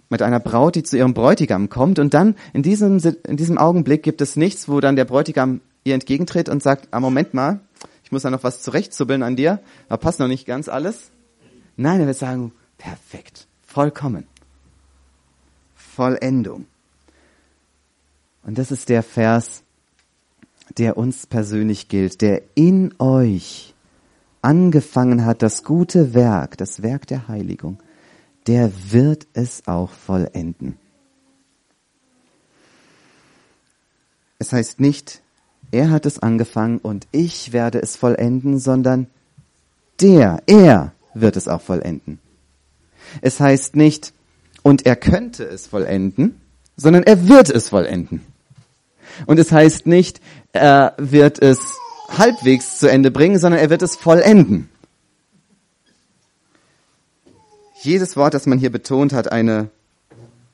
mit 0.08 0.22
einer 0.22 0.40
Braut, 0.40 0.76
die 0.76 0.82
zu 0.82 0.96
ihrem 0.96 1.12
Bräutigam 1.12 1.68
kommt. 1.68 1.98
Und 1.98 2.14
dann 2.14 2.34
in 2.54 2.62
diesem, 2.62 3.00
in 3.28 3.36
diesem 3.36 3.58
Augenblick 3.58 4.02
gibt 4.02 4.22
es 4.22 4.34
nichts, 4.34 4.66
wo 4.66 4.80
dann 4.80 4.96
der 4.96 5.04
Bräutigam 5.04 5.60
ihr 5.84 5.94
entgegentritt 5.94 6.48
und 6.48 6.62
sagt, 6.62 6.88
ah, 6.90 7.00
Moment 7.00 7.34
mal, 7.34 7.60
ich 8.06 8.12
muss 8.12 8.22
da 8.22 8.30
noch 8.30 8.44
was 8.44 8.62
zurechtzubbeln 8.62 9.24
an 9.24 9.34
dir, 9.34 9.58
da 9.88 9.96
passt 9.96 10.20
noch 10.20 10.28
nicht 10.28 10.46
ganz 10.46 10.68
alles. 10.68 11.10
Nein, 11.74 11.98
er 11.98 12.06
wird 12.06 12.16
sagen, 12.16 12.52
perfekt, 12.78 13.48
vollkommen. 13.66 14.28
Vollendung. 15.74 16.66
Und 18.44 18.58
das 18.58 18.70
ist 18.70 18.90
der 18.90 19.02
Vers, 19.02 19.64
der 20.78 20.96
uns 20.96 21.26
persönlich 21.26 21.88
gilt, 21.88 22.20
der 22.20 22.42
in 22.54 22.94
euch 23.00 23.74
angefangen 24.40 25.24
hat, 25.24 25.42
das 25.42 25.64
gute 25.64 26.14
Werk, 26.14 26.56
das 26.58 26.82
Werk 26.82 27.08
der 27.08 27.26
Heiligung, 27.26 27.82
der 28.46 28.70
wird 28.92 29.26
es 29.32 29.66
auch 29.66 29.90
vollenden. 29.90 30.78
Es 34.38 34.52
heißt 34.52 34.78
nicht, 34.78 35.22
er 35.76 35.90
hat 35.90 36.06
es 36.06 36.18
angefangen 36.18 36.78
und 36.78 37.06
ich 37.12 37.52
werde 37.52 37.82
es 37.82 37.96
vollenden, 37.96 38.58
sondern 38.58 39.08
der, 40.00 40.42
er 40.46 40.92
wird 41.12 41.36
es 41.36 41.48
auch 41.48 41.60
vollenden. 41.60 42.18
Es 43.20 43.40
heißt 43.40 43.76
nicht, 43.76 44.14
und 44.62 44.86
er 44.86 44.96
könnte 44.96 45.44
es 45.44 45.66
vollenden, 45.66 46.40
sondern 46.78 47.02
er 47.02 47.28
wird 47.28 47.50
es 47.50 47.68
vollenden. 47.68 48.24
Und 49.26 49.38
es 49.38 49.52
heißt 49.52 49.86
nicht, 49.86 50.20
er 50.54 50.94
wird 50.96 51.42
es 51.42 51.58
halbwegs 52.08 52.78
zu 52.78 52.90
Ende 52.90 53.10
bringen, 53.10 53.38
sondern 53.38 53.60
er 53.60 53.68
wird 53.68 53.82
es 53.82 53.96
vollenden. 53.96 54.70
Jedes 57.82 58.16
Wort, 58.16 58.32
das 58.32 58.46
man 58.46 58.58
hier 58.58 58.72
betont, 58.72 59.12
hat 59.12 59.30
eine, 59.30 59.68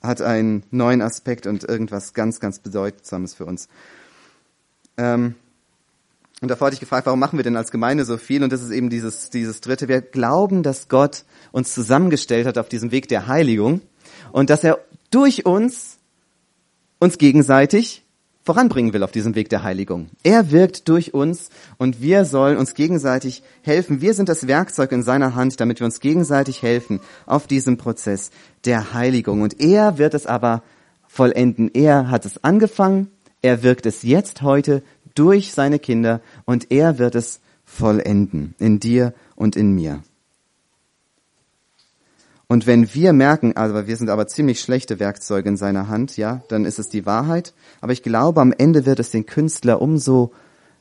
hat 0.03 0.21
einen 0.21 0.65
neuen 0.73 1.01
Aspekt 1.01 1.47
und 1.47 1.63
irgendwas 1.63 2.13
ganz, 2.13 2.41
ganz 2.41 2.59
Bedeutsames 2.59 3.35
für 3.35 3.45
uns. 3.45 3.69
Ähm, 4.97 5.35
und 6.41 6.49
davor 6.51 6.67
hatte 6.67 6.75
ich 6.75 6.81
gefragt, 6.81 7.07
warum 7.07 7.21
machen 7.21 7.39
wir 7.39 7.45
denn 7.45 7.57
als 7.57 7.71
Gemeinde 7.71 8.05
so 8.05 8.17
viel? 8.17 8.43
Und 8.43 8.53
das 8.53 8.63
ist 8.63 8.71
eben 8.71 8.91
dieses, 8.91 9.31
dieses 9.31 9.61
dritte. 9.61 9.87
Wir 9.87 10.01
glauben, 10.01 10.65
dass 10.65 10.89
Gott 10.89 11.25
uns 11.53 11.73
zusammengestellt 11.73 12.47
hat 12.47 12.59
auf 12.59 12.69
diesem 12.69 12.91
Weg 12.91 13.07
der 13.09 13.29
Heiligung 13.29 13.81
und 14.33 14.51
dass 14.51 14.65
er 14.65 14.81
durch 15.11 15.47
uns 15.47 15.99
uns 16.99 17.19
gegenseitig 17.19 18.05
voranbringen 18.45 18.93
will 18.93 19.05
auf 19.05 19.13
diesem 19.13 19.37
Weg 19.37 19.49
der 19.51 19.63
Heiligung. 19.63 20.09
Er 20.25 20.51
wirkt 20.51 20.89
durch 20.89 21.15
uns 21.15 21.51
und 21.79 22.01
wir 22.01 22.25
sollen 22.25 22.57
uns 22.57 22.75
gegenseitig 22.75 23.43
helfen. 23.63 24.01
Wir 24.01 24.15
sind 24.15 24.29
das 24.29 24.49
Werkzeug 24.49 24.91
in 24.91 25.05
seiner 25.05 25.35
Hand, 25.35 25.61
damit 25.61 25.81
wir 25.81 25.85
uns 25.85 26.01
gegenseitig 26.01 26.63
helfen 26.63 27.01
auf 27.25 27.47
diesem 27.47 27.77
Prozess 27.77 28.31
der 28.65 28.95
Heiligung. 28.95 29.43
Und 29.43 29.61
er 29.61 29.99
wird 29.99 30.15
es 30.15 30.27
aber 30.27 30.63
vollenden. 31.07 31.71
Er 31.73 32.11
hat 32.11 32.27
es 32.27 32.43
angefangen 32.43 33.11
er 33.43 33.63
wirkt 33.63 33.87
es 33.87 34.03
jetzt 34.03 34.43
heute 34.43 34.83
durch 35.15 35.53
seine 35.53 35.79
Kinder 35.79 36.21
und 36.45 36.71
er 36.71 36.99
wird 36.99 37.15
es 37.15 37.41
vollenden 37.65 38.55
in 38.59 38.81
dir 38.81 39.13
und 39.37 39.57
in 39.57 39.73
mir. 39.75 40.03
Und 42.49 42.67
wenn 42.67 42.93
wir 42.93 43.13
merken, 43.15 43.57
also 43.57 43.87
wir 43.87 43.97
sind 43.97 44.11
aber 44.11 44.27
ziemlich 44.27 44.61
schlechte 44.61 45.01
Werkzeuge 45.01 45.49
in 45.49 45.57
seiner 45.57 45.89
Hand, 45.89 46.19
ja, 46.19 46.43
dann 46.49 46.67
ist 46.67 46.79
es 46.79 46.91
die 46.91 47.07
Wahrheit. 47.07 47.55
Aber 47.81 47.93
ich 47.93 48.03
glaube, 48.03 48.43
am 48.43 48.53
Ende 48.53 48.85
wird 48.85 49.01
es 49.01 49.11
den 49.11 49.25
Künstler 49.25 49.81
umso 49.81 50.33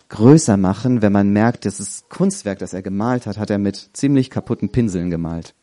größer 0.09 0.57
machen, 0.57 1.01
wenn 1.01 1.13
man 1.13 1.29
merkt, 1.31 1.63
das 1.63 2.03
Kunstwerk, 2.09 2.59
das 2.59 2.73
er 2.73 2.81
gemalt 2.81 3.25
hat, 3.25 3.37
hat 3.37 3.49
er 3.49 3.57
mit 3.57 3.91
ziemlich 3.93 4.29
kaputten 4.29 4.69
Pinseln 4.69 5.09
gemalt. 5.09 5.53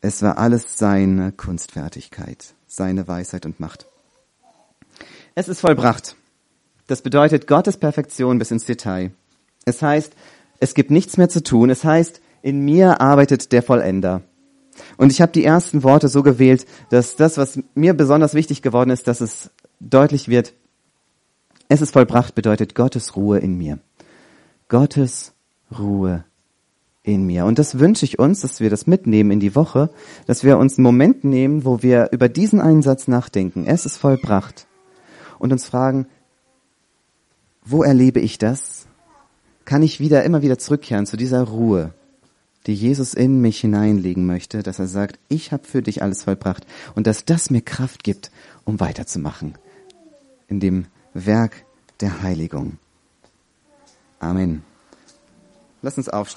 Es 0.00 0.22
war 0.22 0.38
alles 0.38 0.78
seine 0.78 1.32
Kunstfertigkeit, 1.32 2.54
seine 2.66 3.06
Weisheit 3.06 3.44
und 3.44 3.60
Macht. 3.60 3.86
Es 5.38 5.48
ist 5.48 5.60
vollbracht. 5.60 6.16
Das 6.86 7.02
bedeutet 7.02 7.46
Gottes 7.46 7.76
Perfektion 7.76 8.38
bis 8.38 8.50
ins 8.50 8.64
Detail. 8.64 9.10
Es 9.66 9.82
heißt, 9.82 10.14
es 10.60 10.72
gibt 10.72 10.90
nichts 10.90 11.18
mehr 11.18 11.28
zu 11.28 11.42
tun. 11.42 11.68
Es 11.68 11.84
heißt, 11.84 12.22
in 12.40 12.64
mir 12.64 13.02
arbeitet 13.02 13.52
der 13.52 13.62
Vollender. 13.62 14.22
Und 14.96 15.12
ich 15.12 15.20
habe 15.20 15.32
die 15.32 15.44
ersten 15.44 15.82
Worte 15.82 16.08
so 16.08 16.22
gewählt, 16.22 16.64
dass 16.88 17.16
das, 17.16 17.36
was 17.36 17.60
mir 17.74 17.92
besonders 17.92 18.32
wichtig 18.32 18.62
geworden 18.62 18.88
ist, 18.88 19.08
dass 19.08 19.20
es 19.20 19.50
deutlich 19.78 20.28
wird, 20.28 20.54
es 21.68 21.82
ist 21.82 21.90
vollbracht 21.90 22.34
bedeutet 22.34 22.74
Gottes 22.74 23.14
Ruhe 23.14 23.38
in 23.38 23.58
mir. 23.58 23.78
Gottes 24.70 25.34
Ruhe 25.78 26.24
in 27.02 27.26
mir. 27.26 27.44
Und 27.44 27.58
das 27.58 27.78
wünsche 27.78 28.06
ich 28.06 28.18
uns, 28.18 28.40
dass 28.40 28.60
wir 28.60 28.70
das 28.70 28.86
mitnehmen 28.86 29.32
in 29.32 29.40
die 29.40 29.54
Woche, 29.54 29.90
dass 30.26 30.44
wir 30.44 30.56
uns 30.56 30.78
einen 30.78 30.84
Moment 30.84 31.24
nehmen, 31.24 31.66
wo 31.66 31.82
wir 31.82 32.08
über 32.12 32.30
diesen 32.30 32.58
einen 32.58 32.80
Satz 32.80 33.06
nachdenken. 33.06 33.66
Es 33.66 33.84
ist 33.84 33.98
vollbracht. 33.98 34.66
Und 35.38 35.52
uns 35.52 35.66
fragen, 35.66 36.06
wo 37.64 37.82
erlebe 37.82 38.20
ich 38.20 38.38
das? 38.38 38.86
Kann 39.64 39.82
ich 39.82 40.00
wieder, 40.00 40.24
immer 40.24 40.42
wieder 40.42 40.58
zurückkehren 40.58 41.06
zu 41.06 41.16
dieser 41.16 41.42
Ruhe, 41.42 41.92
die 42.66 42.74
Jesus 42.74 43.14
in 43.14 43.40
mich 43.40 43.60
hineinlegen 43.60 44.26
möchte, 44.26 44.62
dass 44.62 44.78
er 44.78 44.86
sagt, 44.86 45.18
ich 45.28 45.52
habe 45.52 45.64
für 45.64 45.82
dich 45.82 46.02
alles 46.02 46.24
vollbracht 46.24 46.66
und 46.94 47.06
dass 47.06 47.24
das 47.24 47.50
mir 47.50 47.62
Kraft 47.62 48.04
gibt, 48.04 48.30
um 48.64 48.80
weiterzumachen 48.80 49.54
in 50.48 50.60
dem 50.60 50.86
Werk 51.14 51.64
der 52.00 52.22
Heiligung. 52.22 52.78
Amen. 54.20 54.62
Lass 55.82 55.98
uns 55.98 56.08
aufstehen. 56.08 56.34